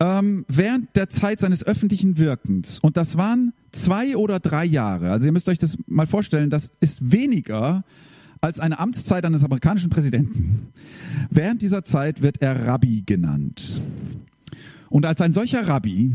ähm, 0.00 0.44
während 0.48 0.94
der 0.96 1.08
Zeit 1.08 1.40
seines 1.40 1.64
öffentlichen 1.64 2.18
Wirkens, 2.18 2.78
und 2.80 2.96
das 2.96 3.16
waren 3.16 3.52
zwei 3.72 4.16
oder 4.16 4.40
drei 4.40 4.64
Jahre, 4.64 5.10
also 5.10 5.26
ihr 5.26 5.32
müsst 5.32 5.48
euch 5.48 5.58
das 5.58 5.78
mal 5.86 6.06
vorstellen, 6.06 6.50
das 6.50 6.70
ist 6.80 7.12
weniger 7.12 7.84
als 8.40 8.60
eine 8.60 8.78
Amtszeit 8.78 9.24
eines 9.24 9.42
amerikanischen 9.42 9.90
Präsidenten. 9.90 10.68
Während 11.30 11.62
dieser 11.62 11.84
Zeit 11.84 12.22
wird 12.22 12.40
er 12.40 12.66
Rabbi 12.66 13.02
genannt. 13.04 13.80
Und 14.90 15.06
als 15.06 15.20
ein 15.20 15.32
solcher 15.32 15.66
Rabbi 15.66 16.12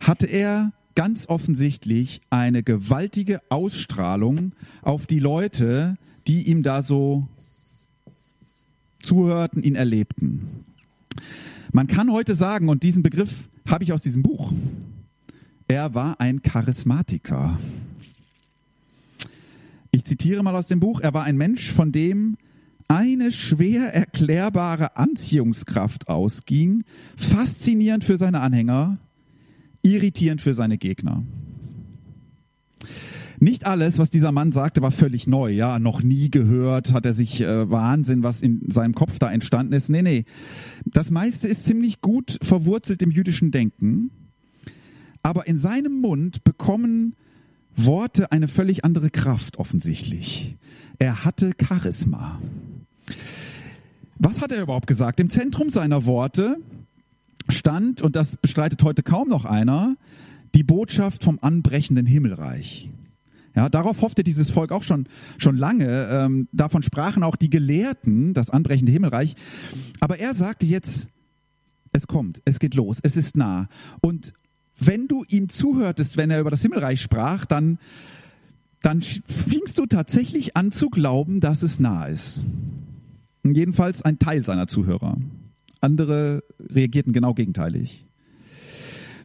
hatte 0.00 0.26
er 0.26 0.72
ganz 0.94 1.28
offensichtlich 1.28 2.20
eine 2.30 2.62
gewaltige 2.62 3.40
Ausstrahlung 3.48 4.52
auf 4.82 5.06
die 5.06 5.18
Leute, 5.18 5.96
die 6.26 6.42
ihm 6.48 6.62
da 6.62 6.82
so 6.82 7.28
zuhörten, 9.02 9.62
ihn 9.62 9.74
erlebten. 9.74 10.64
Man 11.72 11.86
kann 11.86 12.12
heute 12.12 12.34
sagen, 12.34 12.68
und 12.68 12.82
diesen 12.82 13.02
Begriff 13.02 13.48
habe 13.68 13.84
ich 13.84 13.92
aus 13.92 14.02
diesem 14.02 14.22
Buch, 14.22 14.52
er 15.68 15.94
war 15.94 16.20
ein 16.20 16.42
Charismatiker. 16.42 17.58
Ich 19.90 20.04
zitiere 20.04 20.42
mal 20.42 20.54
aus 20.54 20.68
dem 20.68 20.80
Buch, 20.80 21.00
er 21.00 21.14
war 21.14 21.24
ein 21.24 21.36
Mensch, 21.36 21.70
von 21.72 21.92
dem 21.92 22.36
eine 22.88 23.32
schwer 23.32 23.94
erklärbare 23.94 24.96
Anziehungskraft 24.96 26.08
ausging, 26.08 26.84
faszinierend 27.16 28.04
für 28.04 28.18
seine 28.18 28.40
Anhänger, 28.40 28.98
irritierend 29.82 30.40
für 30.40 30.54
seine 30.54 30.78
Gegner. 30.78 31.22
Nicht 33.42 33.66
alles, 33.66 33.98
was 33.98 34.08
dieser 34.08 34.30
Mann 34.30 34.52
sagte, 34.52 34.82
war 34.82 34.92
völlig 34.92 35.26
neu. 35.26 35.50
Ja, 35.50 35.80
noch 35.80 36.00
nie 36.00 36.30
gehört, 36.30 36.92
hat 36.92 37.04
er 37.04 37.12
sich 37.12 37.40
äh, 37.40 37.68
Wahnsinn, 37.68 38.22
was 38.22 38.40
in 38.40 38.70
seinem 38.70 38.94
Kopf 38.94 39.18
da 39.18 39.32
entstanden 39.32 39.72
ist. 39.72 39.88
Nee, 39.88 40.02
nee. 40.02 40.24
Das 40.84 41.10
meiste 41.10 41.48
ist 41.48 41.64
ziemlich 41.64 42.00
gut 42.00 42.38
verwurzelt 42.40 43.02
im 43.02 43.10
jüdischen 43.10 43.50
Denken. 43.50 44.12
Aber 45.24 45.48
in 45.48 45.58
seinem 45.58 46.00
Mund 46.00 46.44
bekommen 46.44 47.16
Worte 47.76 48.30
eine 48.30 48.46
völlig 48.46 48.84
andere 48.84 49.10
Kraft 49.10 49.58
offensichtlich. 49.58 50.56
Er 51.00 51.24
hatte 51.24 51.52
Charisma. 51.60 52.40
Was 54.20 54.40
hat 54.40 54.52
er 54.52 54.62
überhaupt 54.62 54.86
gesagt? 54.86 55.18
Im 55.18 55.30
Zentrum 55.30 55.70
seiner 55.70 56.04
Worte 56.04 56.58
stand, 57.52 58.02
und 58.02 58.16
das 58.16 58.36
bestreitet 58.36 58.82
heute 58.82 59.02
kaum 59.02 59.28
noch 59.28 59.44
einer, 59.44 59.96
die 60.54 60.62
Botschaft 60.62 61.24
vom 61.24 61.38
anbrechenden 61.40 62.06
Himmelreich. 62.06 62.90
Ja, 63.54 63.68
darauf 63.68 64.00
hoffte 64.00 64.24
dieses 64.24 64.50
Volk 64.50 64.72
auch 64.72 64.82
schon, 64.82 65.06
schon 65.38 65.56
lange. 65.56 66.08
Ähm, 66.10 66.48
davon 66.52 66.82
sprachen 66.82 67.22
auch 67.22 67.36
die 67.36 67.50
Gelehrten, 67.50 68.32
das 68.32 68.50
anbrechende 68.50 68.92
Himmelreich. 68.92 69.36
Aber 70.00 70.18
er 70.18 70.34
sagte 70.34 70.66
jetzt, 70.66 71.08
es 71.92 72.06
kommt, 72.06 72.40
es 72.46 72.58
geht 72.58 72.74
los, 72.74 72.98
es 73.02 73.16
ist 73.16 73.36
nah. 73.36 73.68
Und 74.00 74.32
wenn 74.78 75.06
du 75.06 75.24
ihm 75.28 75.50
zuhörtest, 75.50 76.16
wenn 76.16 76.30
er 76.30 76.40
über 76.40 76.50
das 76.50 76.62
Himmelreich 76.62 77.02
sprach, 77.02 77.44
dann, 77.44 77.78
dann 78.80 79.02
fingst 79.02 79.78
du 79.78 79.86
tatsächlich 79.86 80.56
an 80.56 80.72
zu 80.72 80.88
glauben, 80.88 81.40
dass 81.40 81.62
es 81.62 81.78
nah 81.78 82.06
ist. 82.06 82.42
Und 83.44 83.54
jedenfalls 83.54 84.02
ein 84.02 84.18
Teil 84.18 84.44
seiner 84.44 84.66
Zuhörer. 84.66 85.18
Andere 85.82 86.42
reagierten 86.58 87.12
genau 87.12 87.34
gegenteilig. 87.34 88.06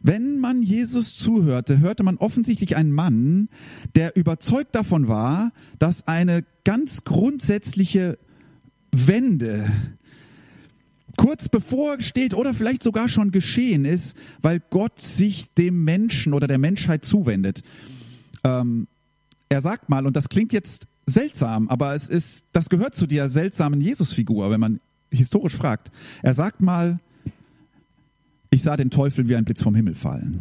Wenn 0.02 0.38
man 0.38 0.62
Jesus 0.62 1.16
zuhörte, 1.16 1.80
hörte 1.80 2.02
man 2.02 2.18
offensichtlich 2.18 2.76
einen 2.76 2.92
Mann, 2.92 3.48
der 3.96 4.16
überzeugt 4.16 4.74
davon 4.74 5.08
war, 5.08 5.52
dass 5.78 6.06
eine 6.06 6.44
ganz 6.64 7.04
grundsätzliche 7.04 8.18
Wende 8.92 9.70
kurz 11.16 11.48
bevor 11.48 12.00
steht 12.00 12.32
oder 12.32 12.54
vielleicht 12.54 12.82
sogar 12.82 13.08
schon 13.08 13.32
geschehen 13.32 13.84
ist, 13.84 14.16
weil 14.40 14.62
Gott 14.70 15.00
sich 15.00 15.52
dem 15.54 15.84
Menschen 15.84 16.32
oder 16.32 16.46
der 16.46 16.58
Menschheit 16.58 17.04
zuwendet. 17.04 17.62
Ähm, 18.44 18.86
er 19.48 19.60
sagt 19.60 19.88
mal, 19.88 20.06
und 20.06 20.14
das 20.14 20.28
klingt 20.28 20.52
jetzt 20.52 20.86
seltsam, 21.06 21.68
aber 21.68 21.94
es 21.94 22.08
ist, 22.08 22.44
das 22.52 22.68
gehört 22.68 22.94
zu 22.94 23.06
der 23.06 23.28
seltsamen 23.28 23.80
Jesusfigur, 23.80 24.50
wenn 24.50 24.60
man 24.60 24.80
historisch 25.10 25.56
fragt. 25.56 25.90
Er 26.22 26.34
sagt 26.34 26.60
mal, 26.60 27.00
ich 28.50 28.62
sah 28.62 28.76
den 28.76 28.90
Teufel 28.90 29.28
wie 29.28 29.36
ein 29.36 29.44
Blitz 29.44 29.62
vom 29.62 29.74
Himmel 29.74 29.94
fallen. 29.94 30.40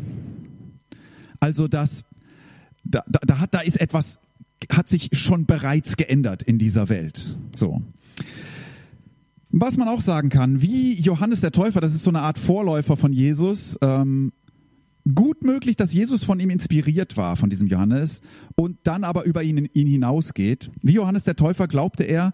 Also 1.40 1.68
das, 1.68 2.04
da, 2.84 3.04
da, 3.08 3.20
da, 3.26 3.40
hat, 3.40 3.54
da 3.54 3.60
ist 3.60 3.80
etwas, 3.80 4.20
hat 4.72 4.90
sich 4.90 5.10
schon 5.14 5.46
bereits 5.46 5.98
geändert 5.98 6.44
in 6.44 6.58
dieser 6.58 6.90
Welt. 6.90 7.38
So. 7.56 7.82
Was 9.50 9.78
man 9.78 9.88
auch 9.88 10.02
sagen 10.02 10.30
kann, 10.30 10.62
wie 10.62 11.00
Johannes 11.00 11.42
der 11.42 11.52
Täufer, 11.52 11.82
das 11.82 11.94
ist 11.94 12.04
so 12.04 12.10
eine 12.10 12.22
Art 12.22 12.38
Vorläufer 12.38 12.98
von 12.98 13.14
Jesus, 13.14 13.78
ähm, 13.82 14.34
gut 15.16 15.44
möglich, 15.44 15.78
dass 15.78 15.94
Jesus 15.94 16.24
von 16.24 16.40
ihm 16.40 16.50
inspiriert 16.50 17.16
war, 17.18 17.36
von 17.36 17.50
diesem 17.50 17.68
Johannes, 17.68 18.22
und 18.56 18.78
dann 18.84 19.04
aber 19.04 19.24
über 19.24 19.44
ihn, 19.44 19.70
ihn 19.74 19.88
hinausgeht. 19.88 20.70
Wie 20.82 20.94
Johannes 20.94 21.24
der 21.24 21.36
Täufer 21.36 21.68
glaubte 21.68 22.04
er 22.04 22.34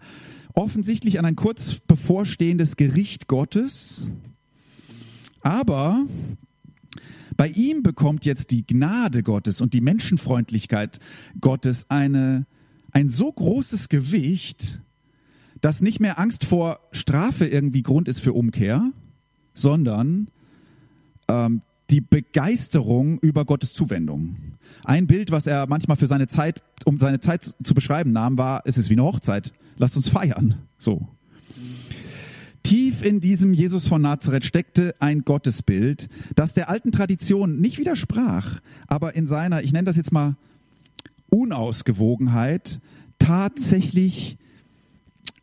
offensichtlich 0.54 1.18
an 1.18 1.24
ein 1.24 1.36
kurz 1.36 1.80
bevorstehendes 1.80 2.76
Gericht 2.76 3.28
Gottes, 3.28 4.10
aber 5.40 6.06
bei 7.36 7.48
ihm 7.48 7.82
bekommt 7.82 8.24
jetzt 8.24 8.50
die 8.50 8.66
Gnade 8.66 9.22
Gottes 9.22 9.60
und 9.60 9.74
die 9.74 9.80
Menschenfreundlichkeit 9.80 11.00
Gottes 11.40 11.86
eine, 11.90 12.46
ein 12.92 13.08
so 13.08 13.30
großes 13.30 13.88
Gewicht, 13.88 14.80
dass 15.60 15.80
nicht 15.80 16.00
mehr 16.00 16.18
Angst 16.18 16.44
vor 16.44 16.80
Strafe 16.92 17.46
irgendwie 17.46 17.82
Grund 17.82 18.08
ist 18.08 18.20
für 18.20 18.32
Umkehr, 18.32 18.90
sondern 19.52 20.28
ähm, 21.28 21.62
die 21.90 22.00
Begeisterung 22.00 23.18
über 23.18 23.44
Gottes 23.44 23.72
Zuwendung. 23.72 24.36
Ein 24.84 25.06
Bild, 25.06 25.30
was 25.30 25.46
er 25.46 25.66
manchmal 25.66 25.96
für 25.96 26.06
seine 26.06 26.28
Zeit, 26.28 26.62
um 26.84 26.98
seine 26.98 27.20
Zeit 27.20 27.54
zu 27.62 27.74
beschreiben 27.74 28.12
nahm, 28.12 28.38
war, 28.38 28.62
es 28.64 28.78
ist 28.78 28.90
wie 28.90 28.94
eine 28.94 29.04
Hochzeit. 29.04 29.52
Lasst 29.76 29.96
uns 29.96 30.08
feiern. 30.08 30.56
So. 30.78 31.08
Tief 32.62 33.02
in 33.02 33.20
diesem 33.20 33.52
Jesus 33.52 33.86
von 33.86 34.00
Nazareth 34.00 34.46
steckte 34.46 34.94
ein 34.98 35.22
Gottesbild, 35.22 36.08
das 36.34 36.54
der 36.54 36.70
alten 36.70 36.92
Tradition 36.92 37.60
nicht 37.60 37.78
widersprach, 37.78 38.60
aber 38.86 39.14
in 39.14 39.26
seiner, 39.26 39.62
ich 39.62 39.72
nenne 39.72 39.84
das 39.84 39.96
jetzt 39.96 40.12
mal 40.12 40.36
Unausgewogenheit, 41.28 42.80
tatsächlich 43.18 44.38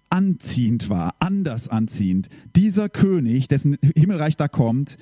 anziehend 0.10 0.90
war, 0.90 1.16
anders 1.20 1.70
anziehend. 1.70 2.30
Dieser 2.56 2.90
König, 2.90 3.48
dessen 3.48 3.78
Himmelreich 3.96 4.36
da 4.36 4.48
kommt, 4.48 4.98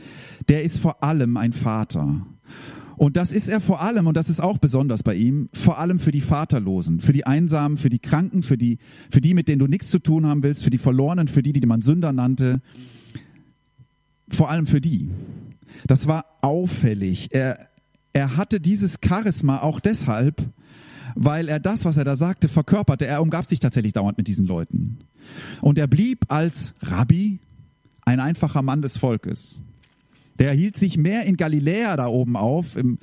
der 0.49 0.63
ist 0.63 0.79
vor 0.79 1.03
allem 1.03 1.37
ein 1.37 1.53
Vater. 1.53 2.25
Und 2.99 3.15
das 3.15 3.31
ist 3.31 3.47
er 3.47 3.61
vor 3.61 3.79
allem, 3.79 4.07
und 4.07 4.17
das 4.17 4.29
ist 4.29 4.41
auch 4.41 4.57
besonders 4.57 5.03
bei 5.03 5.15
ihm, 5.15 5.47
vor 5.53 5.79
allem 5.79 5.99
für 5.99 6.11
die 6.11 6.19
Vaterlosen, 6.19 6.99
für 6.99 7.13
die 7.13 7.25
Einsamen, 7.25 7.77
für 7.77 7.89
die 7.89 7.99
Kranken, 7.99 8.43
für 8.43 8.57
die, 8.57 8.77
für 9.09 9.21
die, 9.21 9.33
mit 9.33 9.47
denen 9.47 9.59
du 9.59 9.67
nichts 9.67 9.89
zu 9.89 9.99
tun 9.99 10.25
haben 10.25 10.43
willst, 10.43 10.65
für 10.65 10.69
die 10.69 10.77
Verlorenen, 10.77 11.29
für 11.29 11.41
die, 11.41 11.53
die 11.53 11.65
man 11.65 11.81
Sünder 11.81 12.11
nannte. 12.11 12.59
Vor 14.27 14.49
allem 14.49 14.67
für 14.67 14.81
die. 14.81 15.09
Das 15.87 16.07
war 16.07 16.25
auffällig. 16.41 17.29
Er, 17.31 17.69
er 18.11 18.35
hatte 18.35 18.59
dieses 18.59 18.97
Charisma 19.01 19.59
auch 19.59 19.79
deshalb, 19.79 20.43
weil 21.15 21.47
er 21.47 21.61
das, 21.61 21.85
was 21.85 21.95
er 21.95 22.03
da 22.03 22.17
sagte, 22.17 22.49
verkörperte. 22.49 23.05
Er 23.05 23.21
umgab 23.21 23.47
sich 23.47 23.61
tatsächlich 23.61 23.93
dauernd 23.93 24.17
mit 24.17 24.27
diesen 24.27 24.45
Leuten. 24.45 24.97
Und 25.61 25.77
er 25.77 25.87
blieb 25.87 26.25
als 26.27 26.73
Rabbi 26.81 27.39
ein 28.01 28.19
einfacher 28.19 28.61
Mann 28.61 28.81
des 28.81 28.97
Volkes. 28.97 29.61
Der 30.39 30.53
hielt 30.53 30.77
sich 30.77 30.97
mehr 30.97 31.25
in 31.25 31.37
Galiläa 31.37 31.95
da 31.97 32.07
oben 32.07 32.35
auf, 32.35 32.75
im 32.75 32.97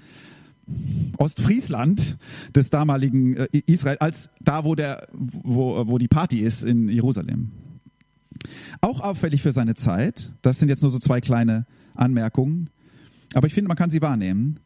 Ostfriesland 1.16 2.16
des 2.54 2.70
damaligen 2.70 3.36
äh, 3.36 3.46
Israel, 3.66 3.98
als 4.00 4.30
da, 4.40 4.64
wo, 4.64 4.74
der, 4.74 5.08
wo, 5.12 5.86
wo 5.86 5.98
die 5.98 6.08
Party 6.08 6.40
ist 6.40 6.64
in 6.64 6.88
Jerusalem. 6.88 7.52
Auch 8.80 9.00
auffällig 9.00 9.42
für 9.42 9.52
seine 9.52 9.74
Zeit, 9.74 10.32
das 10.42 10.58
sind 10.58 10.68
jetzt 10.68 10.82
nur 10.82 10.90
so 10.90 10.98
zwei 10.98 11.20
kleine 11.20 11.66
Anmerkungen, 11.94 12.70
aber 13.34 13.46
ich 13.46 13.54
finde, 13.54 13.68
man 13.68 13.76
kann 13.76 13.90
sie 13.90 14.02
wahrnehmen. 14.02 14.60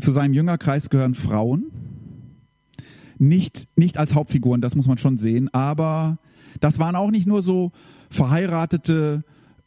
Zu 0.00 0.12
seinem 0.12 0.34
Jüngerkreis 0.34 0.90
gehören 0.90 1.14
Frauen, 1.14 1.70
nicht, 3.18 3.68
nicht 3.76 3.96
als 3.96 4.14
Hauptfiguren, 4.14 4.60
das 4.60 4.74
muss 4.74 4.86
man 4.86 4.98
schon 4.98 5.18
sehen, 5.18 5.52
aber 5.54 6.18
das 6.60 6.78
waren 6.78 6.96
auch 6.96 7.10
nicht 7.10 7.26
nur 7.26 7.42
so 7.42 7.70
verheiratete, 8.10 9.24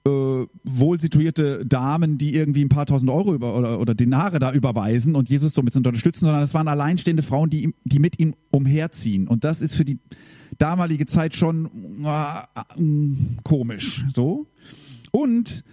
äh, 0.08 0.48
wohlsituierte 0.64 1.66
Damen, 1.66 2.18
die 2.18 2.34
irgendwie 2.34 2.64
ein 2.64 2.70
paar 2.70 2.86
tausend 2.86 3.12
Euro 3.12 3.34
über, 3.34 3.58
oder, 3.58 3.79
oder 3.79 3.94
Denare 3.94 4.40
da 4.40 4.51
überweisen 4.51 5.16
und 5.16 5.29
Jesus 5.29 5.53
so 5.53 5.62
ein 5.62 5.66
bisschen 5.66 5.86
unterstützen, 5.86 6.25
sondern 6.25 6.42
das 6.42 6.53
waren 6.53 6.68
alleinstehende 6.68 7.24
Frauen, 7.24 7.50
die, 7.50 7.74
die 7.84 8.00
mit 8.00 8.18
ihm 8.20 8.36
umherziehen. 8.50 9.27
Und 9.27 9.44
das 9.44 9.62
ist 9.62 9.75
für 9.75 9.86
die 9.86 10.00
damalige 10.58 11.05
Zeit 11.05 11.36
schon 11.36 11.70
äh, 12.05 13.40
komisch, 13.44 14.05
so. 14.14 14.48
Und, 15.12 15.64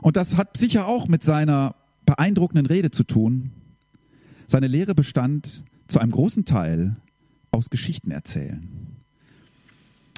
und 0.00 0.16
das 0.16 0.36
hat 0.36 0.56
sicher 0.56 0.86
auch 0.86 1.08
mit 1.08 1.22
seiner 1.22 1.76
beeindruckenden 2.04 2.66
Rede 2.66 2.90
zu 2.90 3.04
tun. 3.04 3.50
Seine 4.46 4.66
Lehre 4.66 4.94
bestand 4.94 5.64
zu 5.88 6.00
einem 6.00 6.12
großen 6.12 6.44
Teil 6.44 6.96
aus 7.50 7.70
Geschichten 7.70 8.10
erzählen. 8.10 8.68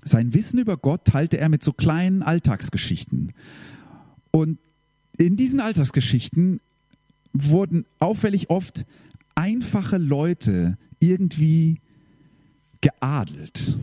Sein 0.05 0.35
Wissen 0.35 0.59
über 0.59 0.77
Gott 0.77 1.05
teilte 1.05 1.39
er 1.39 1.49
mit 1.49 1.63
so 1.65 1.73
kleinen 1.73 2.23
Alltagsgeschichten. 2.23 3.33
Und 4.37 4.59
in 5.17 5.39
diesen 5.39 5.61
Alltagsgeschichten 5.61 6.61
wurden 7.33 7.87
auffällig 8.01 8.51
oft 8.51 8.85
einfache 9.35 9.97
Leute 9.97 10.77
irgendwie 10.99 11.81
geadelt. 12.83 13.79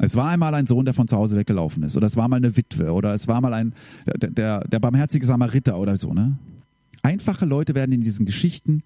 Es 0.00 0.16
war 0.16 0.28
einmal 0.28 0.54
ein 0.54 0.66
Sohn, 0.66 0.86
der 0.86 0.94
von 0.94 1.06
zu 1.06 1.16
Hause 1.16 1.36
weggelaufen 1.36 1.84
ist, 1.84 1.96
oder 1.96 2.08
es 2.08 2.16
war 2.16 2.26
mal 2.26 2.38
eine 2.38 2.56
Witwe, 2.56 2.92
oder 2.92 3.14
es 3.14 3.28
war 3.28 3.40
mal 3.40 3.54
ein 3.54 3.72
der, 4.08 4.30
der, 4.30 4.60
der 4.66 4.80
barmherzige 4.80 5.24
Samariter 5.24 5.78
oder 5.78 5.96
so. 5.96 6.12
Ne? 6.12 6.36
Einfache 7.04 7.44
Leute 7.44 7.76
werden 7.76 7.92
in 7.92 8.00
diesen 8.00 8.26
Geschichten 8.26 8.82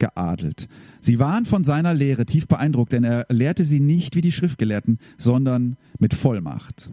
geadelt. 0.00 0.66
Sie 1.00 1.20
waren 1.20 1.46
von 1.46 1.62
seiner 1.62 1.94
Lehre 1.94 2.26
tief 2.26 2.48
beeindruckt, 2.48 2.90
denn 2.90 3.04
er 3.04 3.24
lehrte 3.28 3.62
sie 3.62 3.78
nicht 3.78 4.16
wie 4.16 4.20
die 4.20 4.32
Schriftgelehrten, 4.32 4.98
sondern 5.16 5.76
mit 6.00 6.12
Vollmacht. 6.12 6.90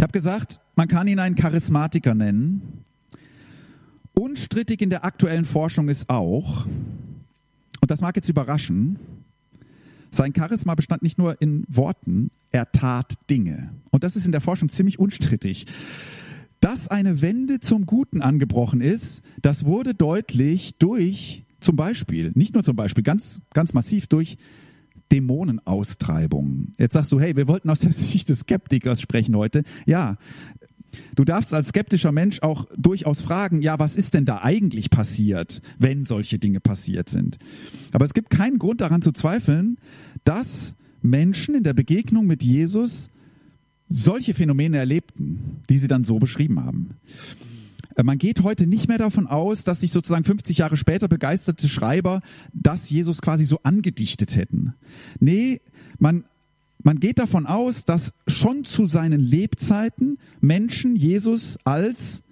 Ich 0.00 0.02
habe 0.02 0.12
gesagt, 0.12 0.62
man 0.76 0.88
kann 0.88 1.08
ihn 1.08 1.18
einen 1.18 1.34
Charismatiker 1.34 2.14
nennen. 2.14 2.84
Unstrittig 4.14 4.80
in 4.80 4.88
der 4.88 5.04
aktuellen 5.04 5.44
Forschung 5.44 5.90
ist 5.90 6.08
auch, 6.08 6.64
und 6.64 7.90
das 7.90 8.00
mag 8.00 8.16
jetzt 8.16 8.30
überraschen, 8.30 8.98
sein 10.10 10.32
Charisma 10.34 10.74
bestand 10.74 11.02
nicht 11.02 11.18
nur 11.18 11.42
in 11.42 11.66
Worten, 11.68 12.30
er 12.50 12.72
tat 12.72 13.12
Dinge. 13.28 13.74
Und 13.90 14.02
das 14.02 14.16
ist 14.16 14.24
in 14.24 14.32
der 14.32 14.40
Forschung 14.40 14.70
ziemlich 14.70 14.98
unstrittig. 14.98 15.66
Dass 16.60 16.88
eine 16.88 17.20
Wende 17.20 17.60
zum 17.60 17.84
Guten 17.84 18.22
angebrochen 18.22 18.80
ist, 18.80 19.20
das 19.42 19.66
wurde 19.66 19.92
deutlich 19.92 20.76
durch 20.78 21.44
zum 21.60 21.76
Beispiel, 21.76 22.32
nicht 22.34 22.54
nur 22.54 22.62
zum 22.62 22.74
Beispiel, 22.74 23.04
ganz, 23.04 23.42
ganz 23.52 23.74
massiv 23.74 24.06
durch 24.06 24.38
Dämonenaustreibungen. 25.12 26.74
Jetzt 26.78 26.94
sagst 26.94 27.12
du, 27.12 27.20
hey, 27.20 27.36
wir 27.36 27.48
wollten 27.48 27.70
aus 27.70 27.80
der 27.80 27.92
Sicht 27.92 28.28
des 28.28 28.40
Skeptikers 28.40 29.00
sprechen 29.00 29.36
heute. 29.36 29.64
Ja, 29.86 30.16
du 31.14 31.24
darfst 31.24 31.54
als 31.54 31.68
skeptischer 31.68 32.12
Mensch 32.12 32.40
auch 32.42 32.66
durchaus 32.76 33.20
fragen, 33.20 33.62
ja, 33.62 33.78
was 33.78 33.96
ist 33.96 34.14
denn 34.14 34.24
da 34.24 34.40
eigentlich 34.42 34.90
passiert, 34.90 35.62
wenn 35.78 36.04
solche 36.04 36.38
Dinge 36.38 36.60
passiert 36.60 37.08
sind? 37.08 37.38
Aber 37.92 38.04
es 38.04 38.14
gibt 38.14 38.30
keinen 38.30 38.58
Grund 38.58 38.80
daran 38.80 39.02
zu 39.02 39.12
zweifeln, 39.12 39.78
dass 40.24 40.74
Menschen 41.02 41.54
in 41.54 41.64
der 41.64 41.74
Begegnung 41.74 42.26
mit 42.26 42.42
Jesus 42.42 43.10
solche 43.88 44.34
Phänomene 44.34 44.78
erlebten, 44.78 45.62
die 45.68 45.78
sie 45.78 45.88
dann 45.88 46.04
so 46.04 46.18
beschrieben 46.18 46.64
haben. 46.64 46.90
Äh, 48.00 48.04
man 48.04 48.18
geht 48.18 48.42
heute 48.42 48.66
nicht 48.66 48.88
mehr 48.88 48.98
davon 48.98 49.26
aus, 49.26 49.64
dass 49.64 49.80
sich 49.80 49.92
sozusagen 49.92 50.24
50 50.24 50.58
Jahre 50.58 50.76
später 50.76 51.08
begeisterte 51.08 51.68
Schreiber 51.68 52.22
das 52.52 52.90
Jesus 52.90 53.22
quasi 53.22 53.44
so 53.44 53.60
angedichtet 53.62 54.36
hätten. 54.36 54.74
Nee, 55.18 55.60
man, 55.98 56.24
man 56.82 56.98
geht 56.98 57.18
davon 57.18 57.46
aus, 57.46 57.84
dass 57.84 58.12
schon 58.26 58.64
zu 58.64 58.86
seinen 58.86 59.20
Lebzeiten 59.20 60.18
Menschen 60.40 60.96
Jesus 60.96 61.58
als, 61.64 62.22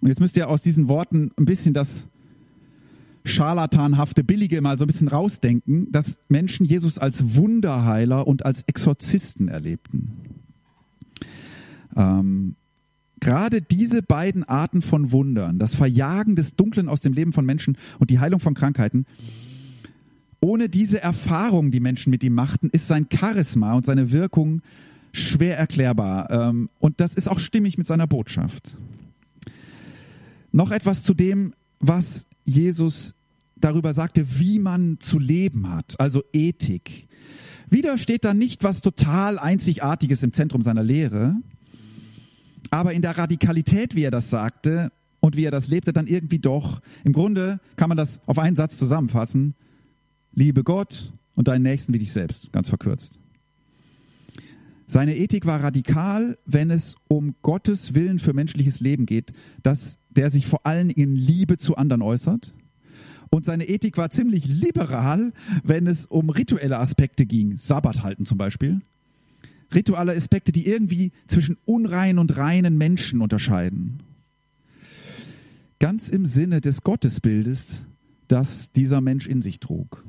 und 0.00 0.08
jetzt 0.08 0.20
müsst 0.20 0.36
ihr 0.36 0.48
aus 0.48 0.62
diesen 0.62 0.88
Worten 0.88 1.30
ein 1.36 1.44
bisschen 1.44 1.74
das 1.74 2.06
scharlatanhafte, 3.24 4.24
billige 4.24 4.60
mal 4.62 4.78
so 4.78 4.84
ein 4.84 4.86
bisschen 4.86 5.08
rausdenken, 5.08 5.92
dass 5.92 6.18
Menschen 6.28 6.64
Jesus 6.64 6.98
als 6.98 7.36
Wunderheiler 7.36 8.26
und 8.26 8.46
als 8.46 8.62
Exorzisten 8.62 9.48
erlebten. 9.48 10.16
Ähm, 11.94 12.56
Gerade 13.20 13.60
diese 13.60 14.02
beiden 14.02 14.44
Arten 14.44 14.82
von 14.82 15.12
Wundern, 15.12 15.58
das 15.58 15.74
Verjagen 15.74 16.36
des 16.36 16.56
Dunklen 16.56 16.88
aus 16.88 17.00
dem 17.00 17.12
Leben 17.12 17.32
von 17.32 17.44
Menschen 17.44 17.76
und 17.98 18.10
die 18.10 18.18
Heilung 18.18 18.40
von 18.40 18.54
Krankheiten, 18.54 19.06
ohne 20.40 20.70
diese 20.70 21.02
Erfahrung, 21.02 21.70
die 21.70 21.80
Menschen 21.80 22.10
mit 22.10 22.24
ihm 22.24 22.34
machten, 22.34 22.70
ist 22.70 22.88
sein 22.88 23.06
Charisma 23.12 23.74
und 23.74 23.84
seine 23.84 24.10
Wirkung 24.10 24.62
schwer 25.12 25.58
erklärbar. 25.58 26.30
Ähm, 26.30 26.70
und 26.78 27.00
das 27.00 27.14
ist 27.14 27.28
auch 27.28 27.38
stimmig 27.38 27.76
mit 27.76 27.86
seiner 27.86 28.06
Botschaft. 28.06 28.76
Noch 30.52 30.70
etwas 30.70 31.02
zu 31.02 31.14
dem, 31.14 31.52
was 31.78 32.26
Jesus 32.44 33.14
darüber 33.56 33.92
sagte, 33.92 34.38
wie 34.38 34.58
man 34.58 34.98
zu 35.00 35.18
leben 35.18 35.70
hat, 35.70 36.00
also 36.00 36.22
Ethik. 36.32 37.06
Wieder 37.68 37.98
steht 37.98 38.24
da 38.24 38.34
nicht 38.34 38.64
was 38.64 38.80
total 38.80 39.38
Einzigartiges 39.38 40.22
im 40.22 40.32
Zentrum 40.32 40.62
seiner 40.62 40.82
Lehre, 40.82 41.36
aber 42.70 42.92
in 42.92 43.02
der 43.02 43.18
Radikalität, 43.18 43.94
wie 43.94 44.04
er 44.04 44.10
das 44.10 44.30
sagte 44.30 44.92
und 45.20 45.36
wie 45.36 45.44
er 45.44 45.50
das 45.50 45.68
lebte, 45.68 45.92
dann 45.92 46.06
irgendwie 46.06 46.38
doch. 46.38 46.80
Im 47.04 47.12
Grunde 47.12 47.60
kann 47.76 47.88
man 47.88 47.96
das 47.96 48.20
auf 48.26 48.38
einen 48.38 48.56
Satz 48.56 48.78
zusammenfassen. 48.78 49.54
Liebe 50.32 50.64
Gott 50.64 51.12
und 51.34 51.48
deinen 51.48 51.62
Nächsten 51.62 51.92
wie 51.92 51.98
dich 51.98 52.12
selbst, 52.12 52.52
ganz 52.52 52.68
verkürzt. 52.68 53.18
Seine 54.86 55.16
Ethik 55.16 55.46
war 55.46 55.62
radikal, 55.62 56.36
wenn 56.46 56.70
es 56.70 56.96
um 57.06 57.36
Gottes 57.42 57.94
Willen 57.94 58.18
für 58.18 58.32
menschliches 58.32 58.80
Leben 58.80 59.06
geht, 59.06 59.32
dass 59.62 59.98
der 60.10 60.30
sich 60.30 60.46
vor 60.46 60.66
allem 60.66 60.90
in 60.90 61.14
Liebe 61.14 61.58
zu 61.58 61.76
anderen 61.76 62.02
äußert. 62.02 62.54
Und 63.30 63.44
seine 63.44 63.68
Ethik 63.68 63.96
war 63.96 64.10
ziemlich 64.10 64.46
liberal, 64.46 65.32
wenn 65.62 65.86
es 65.86 66.06
um 66.06 66.30
rituelle 66.30 66.78
Aspekte 66.78 67.24
ging, 67.24 67.56
Sabbat 67.56 68.02
halten 68.02 68.26
zum 68.26 68.36
Beispiel. 68.36 68.80
Rituelle 69.74 70.14
Aspekte, 70.14 70.52
die 70.52 70.66
irgendwie 70.66 71.12
zwischen 71.28 71.56
unreinen 71.64 72.18
und 72.18 72.36
reinen 72.36 72.76
Menschen 72.76 73.20
unterscheiden. 73.20 74.02
Ganz 75.78 76.10
im 76.10 76.26
Sinne 76.26 76.60
des 76.60 76.82
Gottesbildes, 76.82 77.82
das 78.28 78.72
dieser 78.72 79.00
Mensch 79.00 79.26
in 79.26 79.42
sich 79.42 79.60
trug. 79.60 80.04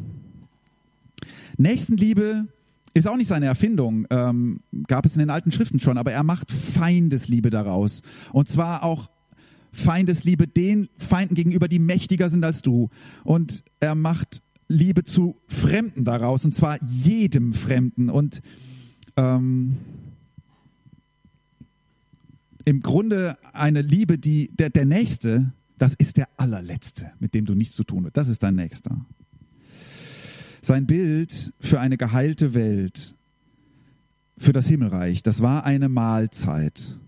Nächstenliebe 1.58 2.48
ist 2.94 3.08
auch 3.08 3.16
nicht 3.16 3.28
seine 3.28 3.46
Erfindung, 3.46 4.06
ähm, 4.10 4.62
gab 4.88 5.06
es 5.06 5.14
in 5.14 5.20
den 5.20 5.30
alten 5.30 5.52
Schriften 5.52 5.80
schon, 5.80 5.98
aber 5.98 6.12
er 6.12 6.24
macht 6.24 6.52
Feindesliebe 6.52 7.50
daraus. 7.50 8.02
Und 8.34 8.50
zwar 8.50 8.84
auch 8.84 9.10
Feindesliebe 9.72 10.48
den 10.48 10.90
Feinden 10.98 11.36
gegenüber, 11.36 11.68
die 11.68 11.80
mächtiger 11.80 12.30
sind 12.30 12.44
als 12.44 12.62
du. 12.62 12.90
Und 13.24 13.64
er 13.80 13.96
macht 13.96 14.42
Liebe 14.68 15.04
zu 15.04 15.38
Fremden 15.48 16.04
daraus, 16.04 16.44
und 16.44 16.54
zwar 16.54 16.82
jedem 16.84 17.54
Fremden. 17.54 18.10
Und 18.10 18.42
ähm, 19.16 19.78
im 22.66 22.82
Grunde 22.82 23.38
eine 23.54 23.82
Liebe, 23.82 24.18
die 24.18 24.50
der, 24.54 24.70
der 24.70 24.86
Nächste, 24.86 25.52
das 25.78 25.96
ist 25.96 26.18
der 26.18 26.30
allerletzte, 26.38 27.12
mit 27.20 27.34
dem 27.34 27.46
du 27.46 27.56
nichts 27.56 27.76
zu 27.76 27.84
tun 27.84 28.06
hast. 28.06 28.18
Das 28.18 28.28
ist 28.28 28.44
dein 28.44 28.56
Nächster. 28.56 29.06
Sein 30.62 30.86
Bild 30.86 31.54
für 31.60 31.80
eine 31.80 31.98
geheilte 31.98 32.54
Welt, 32.54 33.16
für 34.38 34.54
das 34.54 34.68
Himmelreich, 34.68 35.24
das 35.24 35.42
war 35.42 35.66
eine 35.66 35.90
Mahlzeit, 35.90 37.00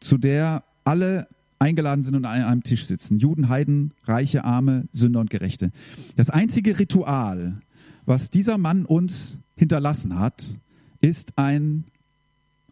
zu 0.00 0.18
der 0.18 0.64
alle 0.84 1.28
eingeladen 1.58 2.04
sind 2.04 2.14
und 2.14 2.24
an 2.24 2.42
einem 2.42 2.62
Tisch 2.62 2.86
sitzen. 2.86 3.18
Juden, 3.18 3.48
Heiden, 3.48 3.92
Reiche, 4.04 4.44
Arme, 4.44 4.88
Sünder 4.92 5.20
und 5.20 5.30
Gerechte. 5.30 5.70
Das 6.16 6.30
einzige 6.30 6.78
Ritual, 6.78 7.60
was 8.06 8.30
dieser 8.30 8.58
Mann 8.58 8.86
uns 8.86 9.38
hinterlassen 9.56 10.18
hat, 10.18 10.58
ist 11.00 11.32
ein 11.36 11.84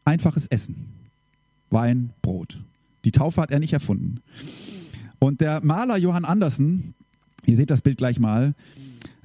einfaches 0.05 0.47
Essen. 0.47 0.87
Wein, 1.71 2.11
Brot. 2.23 2.61
Die 3.05 3.13
Taufe 3.13 3.41
hat 3.41 3.51
er 3.51 3.59
nicht 3.59 3.73
erfunden. 3.73 4.21
Und 5.19 5.41
der 5.41 5.65
Maler 5.65 5.97
Johann 5.97 6.25
Andersen, 6.25 6.95
ihr 7.47 7.57
seht 7.57 7.71
das 7.71 7.83
Bild 7.83 7.99
gleich 7.99 8.19
mal, 8.19 8.55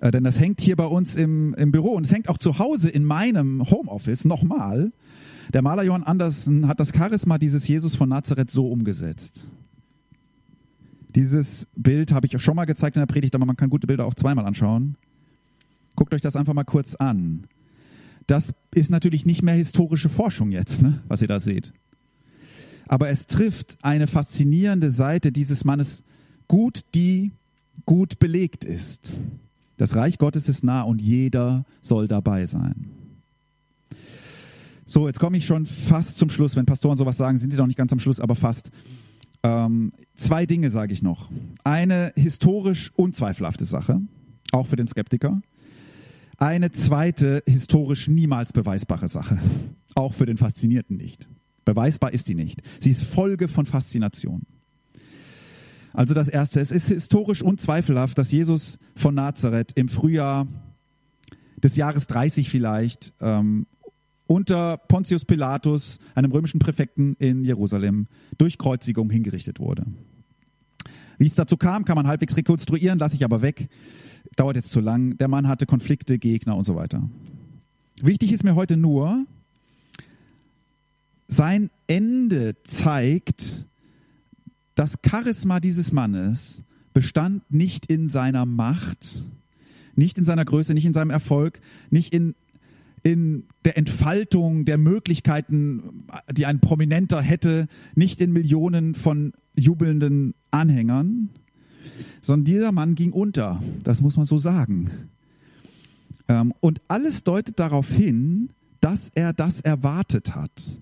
äh, 0.02 0.12
denn 0.12 0.24
das 0.24 0.40
hängt 0.40 0.62
hier 0.62 0.76
bei 0.76 0.86
uns 0.86 1.16
im, 1.16 1.54
im 1.56 1.72
Büro 1.72 1.92
und 1.92 2.06
es 2.06 2.12
hängt 2.12 2.30
auch 2.30 2.38
zu 2.38 2.60
Hause 2.60 2.90
in 2.90 3.04
meinem 3.04 3.70
Homeoffice 3.70 4.26
nochmal. 4.26 4.92
Der 5.54 5.62
Maler 5.62 5.84
Johann 5.84 6.04
Andersen 6.04 6.68
hat 6.68 6.80
das 6.80 6.92
Charisma 6.96 7.38
dieses 7.38 7.68
Jesus 7.68 7.96
von 7.96 8.10
Nazareth 8.10 8.52
so 8.52 8.68
umgesetzt. 8.68 9.46
Dieses 11.16 11.68
Bild 11.76 12.12
habe 12.12 12.26
ich 12.26 12.42
schon 12.42 12.56
mal 12.56 12.66
gezeigt 12.66 12.96
in 12.96 13.02
der 13.02 13.08
Predigt, 13.08 13.36
aber 13.36 13.46
man 13.46 13.56
kann 13.56 13.70
gute 13.70 13.86
Bilder 13.86 14.06
auch 14.06 14.16
zweimal 14.16 14.46
anschauen. 14.46 14.96
Guckt 15.96 16.14
euch 16.14 16.22
das 16.22 16.36
einfach 16.36 16.54
mal 16.54 16.64
kurz 16.64 16.96
an. 16.96 17.44
Das 18.28 18.54
ist 18.74 18.90
natürlich 18.90 19.26
nicht 19.26 19.44
mehr 19.44 19.56
historische 19.56 20.10
Forschung 20.10 20.52
jetzt, 20.52 20.82
ne, 20.82 21.02
was 21.08 21.22
ihr 21.22 21.28
da 21.28 21.40
seht. 21.40 21.74
Aber 22.88 23.10
es 23.10 23.28
trifft 23.28 23.78
eine 23.82 24.08
faszinierende 24.08 24.90
Seite 24.90 25.32
dieses 25.32 25.66
Mannes 25.66 26.04
gut, 26.48 26.82
die 26.96 27.32
gut 27.86 28.20
belegt 28.20 28.66
ist. 28.66 29.18
Das 29.78 29.96
Reich 29.96 30.18
Gottes 30.18 30.48
ist 30.48 30.64
nah 30.64 30.84
und 30.84 31.02
jeder 31.02 31.66
soll 31.82 32.08
dabei 32.08 32.46
sein. 32.46 32.92
So, 34.86 35.08
jetzt 35.08 35.20
komme 35.20 35.38
ich 35.38 35.46
schon 35.46 35.66
fast 35.66 36.18
zum 36.18 36.30
Schluss. 36.30 36.56
Wenn 36.56 36.66
Pastoren 36.66 36.98
sowas 36.98 37.18
sagen, 37.18 37.38
sind 37.38 37.52
sie 37.52 37.58
noch 37.58 37.68
nicht 37.68 37.78
ganz 37.78 37.92
am 37.92 38.00
Schluss, 38.00 38.20
aber 38.20 38.36
fast. 38.36 38.70
Ähm, 39.42 39.92
zwei 40.16 40.46
Dinge 40.46 40.70
sage 40.70 40.94
ich 40.94 41.02
noch. 41.02 41.30
Eine 41.64 42.14
historisch 42.16 42.92
unzweifelhafte 42.96 43.66
Sache, 43.66 44.02
auch 44.52 44.68
für 44.68 44.76
den 44.76 44.88
Skeptiker. 44.88 45.42
Eine 46.44 46.74
zweite 46.74 47.42
historisch 47.48 48.10
niemals 48.10 48.52
beweisbare 48.52 49.08
Sache, 49.08 49.40
auch 49.96 50.14
für 50.14 50.26
den 50.26 50.36
Faszinierten 50.36 50.98
nicht. 50.98 51.26
Beweisbar 51.64 52.12
ist 52.12 52.28
die 52.28 52.36
nicht. 52.36 52.62
Sie 52.82 52.92
ist 52.92 53.06
Folge 53.06 53.48
von 53.48 53.66
Faszination. 53.66 54.42
Also 55.94 56.14
das 56.14 56.28
Erste, 56.28 56.60
es 56.60 56.72
ist 56.72 56.90
historisch 56.90 57.42
unzweifelhaft, 57.42 58.18
dass 58.18 58.30
Jesus 58.34 58.78
von 58.94 59.16
Nazareth 59.16 59.72
im 59.76 59.88
Frühjahr 59.88 60.46
des 61.64 61.78
Jahres 61.78 62.08
30 62.08 62.50
vielleicht 62.50 63.14
ähm, 63.22 63.66
unter 64.28 64.76
Pontius 64.76 65.24
Pilatus, 65.24 66.00
einem 66.14 66.34
römischen 66.34 66.60
Präfekten 66.60 67.16
in 67.20 67.46
Jerusalem, 67.46 68.08
durch 68.38 68.58
Kreuzigung 68.58 69.10
hingerichtet 69.10 69.62
wurde. 69.62 69.86
Wie 71.18 71.28
es 71.28 71.36
dazu 71.36 71.56
kam, 71.56 71.86
kann 71.86 71.96
man 71.96 72.08
halbwegs 72.08 72.36
rekonstruieren, 72.36 73.00
lasse 73.00 73.16
ich 73.16 73.24
aber 73.24 73.42
weg. 73.42 73.70
Dauert 74.36 74.56
jetzt 74.56 74.72
zu 74.72 74.80
lang. 74.80 75.18
Der 75.18 75.28
Mann 75.28 75.48
hatte 75.48 75.66
Konflikte, 75.66 76.18
Gegner 76.18 76.56
und 76.56 76.66
so 76.66 76.76
weiter. 76.76 77.08
Wichtig 78.02 78.32
ist 78.32 78.44
mir 78.44 78.56
heute 78.56 78.78
nur, 78.78 79.26
sein 81.28 81.70
Ende 81.88 82.56
zeigt, 82.64 83.66
das 84.76 84.98
Charisma 85.06 85.60
dieses 85.60 85.92
Mannes 85.92 86.64
bestand 86.94 87.44
nicht 87.52 87.86
in 87.86 88.10
seiner 88.10 88.46
Macht, 88.46 89.24
nicht 89.96 90.18
in 90.18 90.26
seiner 90.26 90.46
Größe, 90.46 90.74
nicht 90.74 90.86
in 90.86 90.94
seinem 90.94 91.12
Erfolg, 91.12 91.60
nicht 91.90 92.14
in, 92.14 92.36
in 93.04 93.46
der 93.66 93.78
Entfaltung 93.78 94.66
der 94.66 94.78
Möglichkeiten, 94.78 96.06
die 96.32 96.46
ein 96.46 96.60
Prominenter 96.60 97.22
hätte, 97.22 97.68
nicht 97.96 98.22
in 98.22 98.32
Millionen 98.32 98.96
von 98.96 99.34
jubelnden 99.56 100.34
Anhängern, 100.52 101.30
sondern 102.22 102.46
dieser 102.46 102.72
Mann 102.72 102.96
ging 102.96 103.12
unter, 103.12 103.62
das 103.84 104.02
muss 104.02 104.18
man 104.18 104.26
so 104.26 104.38
sagen. 104.38 105.10
Ähm, 106.28 106.54
und 106.60 106.82
alles 106.88 107.24
deutet 107.24 107.60
darauf 107.60 107.90
hin, 107.90 108.50
dass 108.82 109.10
er 109.14 109.34
das 109.34 109.62
erwartet 109.62 110.36
hat. 110.36 110.78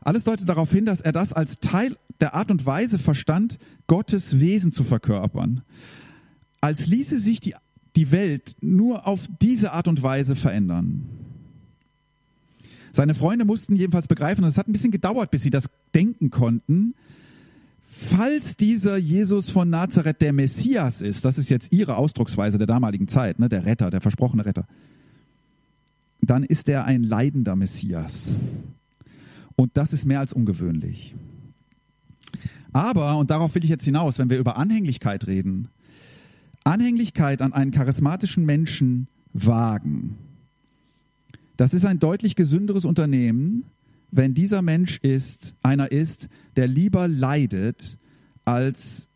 Alles 0.00 0.24
deutet 0.24 0.48
darauf 0.48 0.70
hin, 0.70 0.84
dass 0.84 1.00
er 1.00 1.12
das 1.12 1.32
als 1.32 1.60
Teil 1.60 1.96
der 2.20 2.34
Art 2.34 2.50
und 2.50 2.66
Weise 2.66 2.98
verstand, 2.98 3.58
Gottes 3.86 4.38
Wesen 4.38 4.72
zu 4.72 4.84
verkörpern. 4.84 5.62
Als 6.60 6.86
ließe 6.86 7.18
sich 7.18 7.40
die, 7.40 7.54
die 7.96 8.10
Welt 8.10 8.56
nur 8.60 9.06
auf 9.06 9.28
diese 9.40 9.72
Art 9.72 9.88
und 9.88 10.02
Weise 10.02 10.36
verändern. 10.36 11.08
Seine 12.92 13.14
Freunde 13.14 13.44
mussten 13.44 13.74
jedenfalls 13.74 14.06
begreifen, 14.06 14.44
und 14.44 14.50
es 14.50 14.56
hat 14.56 14.68
ein 14.68 14.72
bisschen 14.72 14.92
gedauert, 14.92 15.30
bis 15.30 15.42
sie 15.42 15.50
das 15.50 15.68
denken 15.94 16.30
konnten, 16.30 16.94
falls 17.96 18.56
dieser 18.56 18.96
Jesus 18.96 19.50
von 19.50 19.70
Nazareth 19.70 20.20
der 20.20 20.32
Messias 20.32 21.00
ist, 21.00 21.24
das 21.24 21.38
ist 21.38 21.48
jetzt 21.48 21.72
ihre 21.72 21.96
Ausdrucksweise 21.96 22.58
der 22.58 22.66
damaligen 22.66 23.08
Zeit, 23.08 23.38
ne, 23.38 23.48
der 23.48 23.64
Retter, 23.64 23.90
der 23.90 24.00
versprochene 24.00 24.44
Retter, 24.44 24.66
dann 26.20 26.44
ist 26.44 26.68
er 26.68 26.84
ein 26.84 27.02
leidender 27.02 27.56
Messias. 27.56 28.40
Und 29.56 29.76
das 29.76 29.92
ist 29.92 30.04
mehr 30.04 30.20
als 30.20 30.32
ungewöhnlich. 30.32 31.14
Aber, 32.72 33.16
und 33.18 33.30
darauf 33.30 33.54
will 33.54 33.62
ich 33.62 33.70
jetzt 33.70 33.84
hinaus, 33.84 34.18
wenn 34.18 34.30
wir 34.30 34.38
über 34.38 34.56
Anhänglichkeit 34.56 35.26
reden, 35.26 35.68
Anhänglichkeit 36.64 37.40
an 37.40 37.52
einen 37.52 37.70
charismatischen 37.70 38.44
Menschen 38.44 39.06
wagen, 39.32 40.16
das 41.56 41.72
ist 41.72 41.84
ein 41.84 42.00
deutlich 42.00 42.34
gesünderes 42.34 42.84
Unternehmen, 42.84 43.64
wenn 44.16 44.32
dieser 44.32 44.62
Mensch 44.62 44.98
ist, 44.98 45.56
einer 45.62 45.90
ist, 45.90 46.28
der 46.54 46.68
lieber 46.68 47.08
leidet, 47.08 47.98
als 48.44 49.08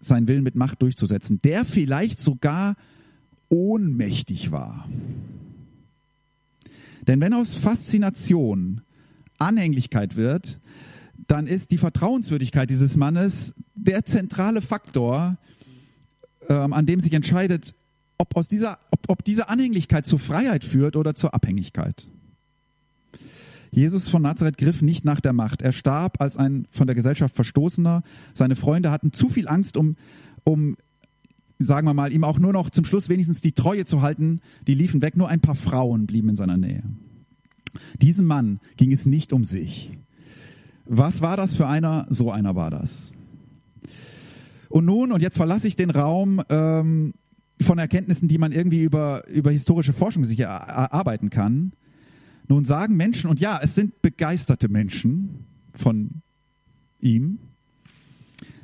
seinen 0.00 0.28
Willen 0.28 0.42
mit 0.42 0.54
Macht 0.54 0.80
durchzusetzen, 0.80 1.40
der 1.42 1.66
vielleicht 1.66 2.20
sogar 2.20 2.76
ohnmächtig 3.50 4.52
war. 4.52 4.88
Denn 7.06 7.20
wenn 7.20 7.34
aus 7.34 7.54
Faszination 7.54 8.80
Anhänglichkeit 9.38 10.16
wird, 10.16 10.58
dann 11.26 11.46
ist 11.46 11.70
die 11.70 11.78
Vertrauenswürdigkeit 11.78 12.70
dieses 12.70 12.96
Mannes 12.96 13.54
der 13.74 14.06
zentrale 14.06 14.62
Faktor, 14.62 15.36
ähm, 16.48 16.72
an 16.72 16.86
dem 16.86 17.00
sich 17.00 17.12
entscheidet, 17.12 17.74
ob, 18.16 18.34
aus 18.36 18.48
dieser, 18.48 18.78
ob, 18.90 19.00
ob 19.08 19.24
diese 19.24 19.50
Anhänglichkeit 19.50 20.06
zur 20.06 20.18
Freiheit 20.18 20.64
führt 20.64 20.96
oder 20.96 21.14
zur 21.14 21.34
Abhängigkeit. 21.34 22.08
Jesus 23.76 24.08
von 24.08 24.22
Nazareth 24.22 24.56
griff 24.56 24.80
nicht 24.80 25.04
nach 25.04 25.20
der 25.20 25.34
Macht. 25.34 25.60
Er 25.60 25.72
starb 25.72 26.22
als 26.22 26.38
ein 26.38 26.66
von 26.70 26.86
der 26.86 26.96
Gesellschaft 26.96 27.36
Verstoßener. 27.36 28.02
Seine 28.32 28.56
Freunde 28.56 28.90
hatten 28.90 29.12
zu 29.12 29.28
viel 29.28 29.48
Angst, 29.48 29.76
um, 29.76 29.96
um, 30.44 30.78
sagen 31.58 31.86
wir 31.86 31.92
mal, 31.92 32.10
ihm 32.10 32.24
auch 32.24 32.38
nur 32.38 32.54
noch 32.54 32.70
zum 32.70 32.86
Schluss 32.86 33.10
wenigstens 33.10 33.42
die 33.42 33.52
Treue 33.52 33.84
zu 33.84 34.00
halten. 34.00 34.40
Die 34.66 34.72
liefen 34.72 35.02
weg. 35.02 35.14
Nur 35.14 35.28
ein 35.28 35.42
paar 35.42 35.56
Frauen 35.56 36.06
blieben 36.06 36.30
in 36.30 36.36
seiner 36.36 36.56
Nähe. 36.56 36.84
Diesem 38.00 38.24
Mann 38.24 38.60
ging 38.78 38.92
es 38.92 39.04
nicht 39.04 39.34
um 39.34 39.44
sich. 39.44 39.90
Was 40.86 41.20
war 41.20 41.36
das 41.36 41.54
für 41.54 41.66
einer? 41.66 42.06
So 42.08 42.30
einer 42.30 42.56
war 42.56 42.70
das. 42.70 43.12
Und 44.70 44.86
nun, 44.86 45.12
und 45.12 45.20
jetzt 45.20 45.36
verlasse 45.36 45.68
ich 45.68 45.76
den 45.76 45.90
Raum 45.90 46.42
ähm, 46.48 47.12
von 47.60 47.76
Erkenntnissen, 47.76 48.26
die 48.26 48.38
man 48.38 48.52
irgendwie 48.52 48.82
über, 48.82 49.28
über 49.28 49.50
historische 49.50 49.92
Forschung 49.92 50.24
sich 50.24 50.40
erarbeiten 50.40 51.28
kann. 51.28 51.72
Nun 52.48 52.64
sagen 52.64 52.96
Menschen, 52.96 53.28
und 53.28 53.40
ja, 53.40 53.58
es 53.62 53.74
sind 53.74 54.02
begeisterte 54.02 54.68
Menschen 54.68 55.46
von 55.72 56.22
ihm, 57.00 57.38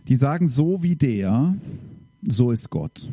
die 0.08 0.16
sagen, 0.16 0.48
so 0.48 0.82
wie 0.82 0.96
der, 0.96 1.56
so 2.22 2.50
ist 2.50 2.70
Gott. 2.70 3.10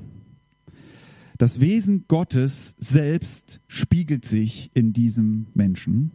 Das 1.38 1.62
Wesen 1.62 2.06
Gottes 2.08 2.76
selbst 2.80 3.62
spiegelt 3.68 4.26
sich 4.26 4.72
in 4.74 4.94
diesem 4.94 5.48
Menschen. 5.54 6.12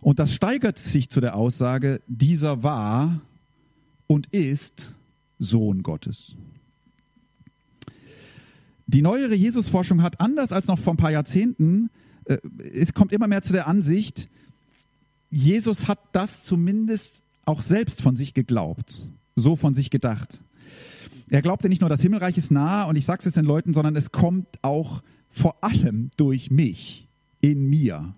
Und 0.00 0.18
das 0.18 0.34
steigert 0.34 0.76
sich 0.76 1.08
zu 1.08 1.20
der 1.20 1.36
Aussage, 1.36 2.02
dieser 2.08 2.62
war 2.62 3.20
und 4.06 4.26
ist 4.26 4.94
Sohn 5.38 5.82
Gottes. 5.82 6.36
Die 8.86 9.02
neuere 9.02 9.34
Jesusforschung 9.34 10.02
hat 10.02 10.20
anders 10.20 10.52
als 10.52 10.66
noch 10.66 10.78
vor 10.78 10.94
ein 10.94 10.98
paar 10.98 11.12
Jahrzehnten, 11.12 11.90
es 12.72 12.94
kommt 12.94 13.12
immer 13.12 13.26
mehr 13.26 13.42
zu 13.42 13.52
der 13.52 13.66
Ansicht, 13.66 14.28
Jesus 15.30 15.88
hat 15.88 15.98
das 16.12 16.44
zumindest 16.44 17.22
auch 17.44 17.60
selbst 17.60 18.00
von 18.00 18.16
sich 18.16 18.34
geglaubt, 18.34 19.08
so 19.36 19.56
von 19.56 19.74
sich 19.74 19.90
gedacht. 19.90 20.40
Er 21.28 21.42
glaubte 21.42 21.68
nicht 21.68 21.80
nur, 21.80 21.90
das 21.90 22.02
Himmelreich 22.02 22.36
ist 22.38 22.50
nah 22.50 22.84
und 22.84 22.96
ich 22.96 23.04
sage 23.04 23.20
es 23.20 23.24
jetzt 23.26 23.36
den 23.36 23.44
Leuten, 23.44 23.74
sondern 23.74 23.96
es 23.96 24.12
kommt 24.12 24.46
auch 24.62 25.02
vor 25.30 25.64
allem 25.64 26.10
durch 26.16 26.50
mich, 26.50 27.08
in 27.40 27.68
mir. 27.68 28.14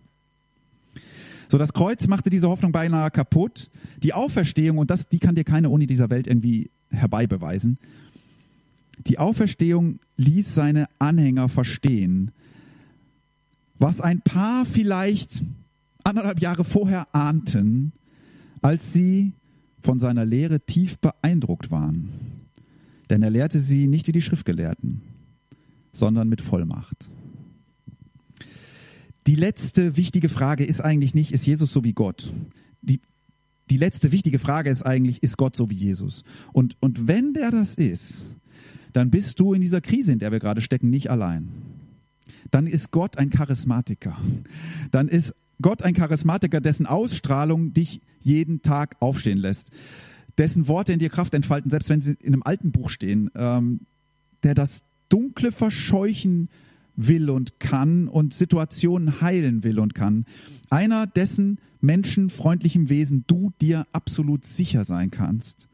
So, 1.48 1.58
das 1.58 1.72
Kreuz 1.72 2.06
machte 2.08 2.30
diese 2.30 2.48
Hoffnung 2.48 2.72
beinahe 2.72 3.10
kaputt. 3.10 3.70
Die 4.02 4.12
Auferstehung, 4.12 4.78
und 4.78 4.90
das, 4.90 5.08
die 5.08 5.18
kann 5.18 5.34
dir 5.34 5.44
keine 5.44 5.70
Uni 5.70 5.86
dieser 5.86 6.10
Welt 6.10 6.26
irgendwie 6.26 6.70
herbeibeweisen. 6.90 7.78
Die 9.06 9.18
Auferstehung 9.18 10.00
ließ 10.16 10.54
seine 10.54 10.88
Anhänger 10.98 11.48
verstehen, 11.48 12.32
was 13.78 14.00
ein 14.00 14.20
paar 14.20 14.66
vielleicht 14.66 15.42
anderthalb 16.04 16.40
Jahre 16.40 16.64
vorher 16.64 17.14
ahnten, 17.14 17.92
als 18.62 18.92
sie 18.92 19.32
von 19.80 19.98
seiner 19.98 20.24
Lehre 20.24 20.60
tief 20.60 20.98
beeindruckt 20.98 21.70
waren. 21.70 22.10
Denn 23.10 23.22
er 23.22 23.30
lehrte 23.30 23.60
sie 23.60 23.86
nicht 23.86 24.08
wie 24.08 24.12
die 24.12 24.22
Schriftgelehrten, 24.22 25.02
sondern 25.92 26.28
mit 26.28 26.40
Vollmacht. 26.40 27.08
Die 29.26 29.36
letzte 29.36 29.96
wichtige 29.96 30.28
Frage 30.28 30.64
ist 30.64 30.80
eigentlich 30.80 31.14
nicht, 31.14 31.32
ist 31.32 31.46
Jesus 31.46 31.72
so 31.72 31.84
wie 31.84 31.92
Gott? 31.92 32.32
Die, 32.82 33.00
die 33.70 33.76
letzte 33.76 34.12
wichtige 34.12 34.38
Frage 34.38 34.70
ist 34.70 34.84
eigentlich, 34.84 35.22
ist 35.22 35.36
Gott 35.36 35.56
so 35.56 35.70
wie 35.70 35.74
Jesus? 35.74 36.22
Und, 36.52 36.76
und 36.80 37.08
wenn 37.08 37.34
der 37.34 37.50
das 37.50 37.74
ist, 37.74 38.36
dann 38.92 39.10
bist 39.10 39.40
du 39.40 39.52
in 39.52 39.60
dieser 39.60 39.80
Krise, 39.80 40.12
in 40.12 40.20
der 40.20 40.32
wir 40.32 40.38
gerade 40.38 40.60
stecken, 40.60 40.90
nicht 40.90 41.10
allein. 41.10 41.48
Dann 42.50 42.66
ist 42.66 42.90
Gott 42.90 43.18
ein 43.18 43.30
Charismatiker. 43.30 44.16
Dann 44.90 45.08
ist 45.08 45.34
Gott 45.60 45.82
ein 45.82 45.94
Charismatiker, 45.94 46.60
dessen 46.60 46.86
Ausstrahlung 46.86 47.72
dich 47.72 48.00
jeden 48.20 48.62
Tag 48.62 48.96
aufstehen 49.00 49.38
lässt. 49.38 49.70
Dessen 50.38 50.68
Worte 50.68 50.92
in 50.92 50.98
dir 50.98 51.08
Kraft 51.08 51.34
entfalten, 51.34 51.70
selbst 51.70 51.88
wenn 51.88 52.00
sie 52.00 52.16
in 52.22 52.34
einem 52.34 52.42
alten 52.42 52.72
Buch 52.72 52.90
stehen. 52.90 53.30
Ähm, 53.34 53.80
der 54.42 54.54
das 54.54 54.82
Dunkle 55.08 55.50
verscheuchen 55.50 56.48
will 56.96 57.30
und 57.30 57.60
kann 57.60 58.08
und 58.08 58.34
Situationen 58.34 59.20
heilen 59.20 59.64
will 59.64 59.78
und 59.78 59.94
kann. 59.94 60.24
Einer, 60.70 61.06
dessen 61.06 61.58
menschenfreundlichem 61.80 62.88
Wesen 62.88 63.24
du 63.26 63.52
dir 63.60 63.86
absolut 63.92 64.44
sicher 64.44 64.84
sein 64.84 65.10
kannst. 65.10 65.68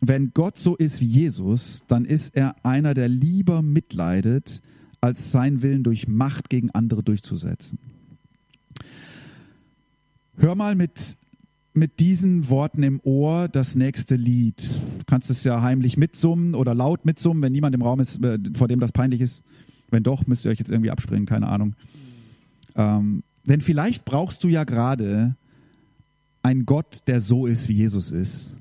Wenn 0.00 0.32
Gott 0.32 0.58
so 0.58 0.76
ist 0.76 1.00
wie 1.00 1.06
Jesus, 1.06 1.82
dann 1.88 2.04
ist 2.04 2.36
er 2.36 2.54
einer, 2.64 2.94
der 2.94 3.08
lieber 3.08 3.62
mitleidet, 3.62 4.62
als 5.00 5.30
sein 5.30 5.62
Willen 5.62 5.82
durch 5.82 6.08
Macht 6.08 6.50
gegen 6.50 6.70
andere 6.70 7.02
durchzusetzen. 7.02 7.78
Hör 10.36 10.54
mal 10.54 10.74
mit, 10.74 11.16
mit 11.74 12.00
diesen 12.00 12.48
Worten 12.48 12.82
im 12.82 13.00
Ohr 13.02 13.48
das 13.48 13.74
nächste 13.74 14.16
Lied. 14.16 14.70
Du 14.98 15.04
kannst 15.06 15.30
es 15.30 15.44
ja 15.44 15.62
heimlich 15.62 15.96
mitsummen 15.96 16.54
oder 16.54 16.74
laut 16.74 17.04
mitsummen, 17.04 17.42
wenn 17.42 17.52
niemand 17.52 17.74
im 17.74 17.82
Raum 17.82 18.00
ist, 18.00 18.22
äh, 18.22 18.38
vor 18.54 18.68
dem 18.68 18.80
das 18.80 18.92
peinlich 18.92 19.20
ist. 19.20 19.42
Wenn 19.90 20.02
doch, 20.02 20.26
müsst 20.26 20.44
ihr 20.44 20.50
euch 20.50 20.58
jetzt 20.58 20.70
irgendwie 20.70 20.90
abspringen, 20.90 21.26
keine 21.26 21.48
Ahnung. 21.48 21.74
Ähm, 22.76 23.22
denn 23.44 23.60
vielleicht 23.62 24.04
brauchst 24.04 24.44
du 24.44 24.48
ja 24.48 24.64
gerade 24.64 25.36
einen 26.42 26.66
Gott, 26.66 27.02
der 27.06 27.20
so 27.20 27.46
ist, 27.46 27.68
wie 27.68 27.74
Jesus 27.74 28.12
ist. 28.12 28.54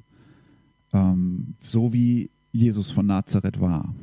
Ähm, 0.93 1.55
so 1.61 1.93
wie 1.93 2.29
Jesus 2.51 2.91
von 2.91 3.05
Nazareth 3.05 3.59
war. 3.59 3.93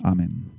Amen. 0.00 0.55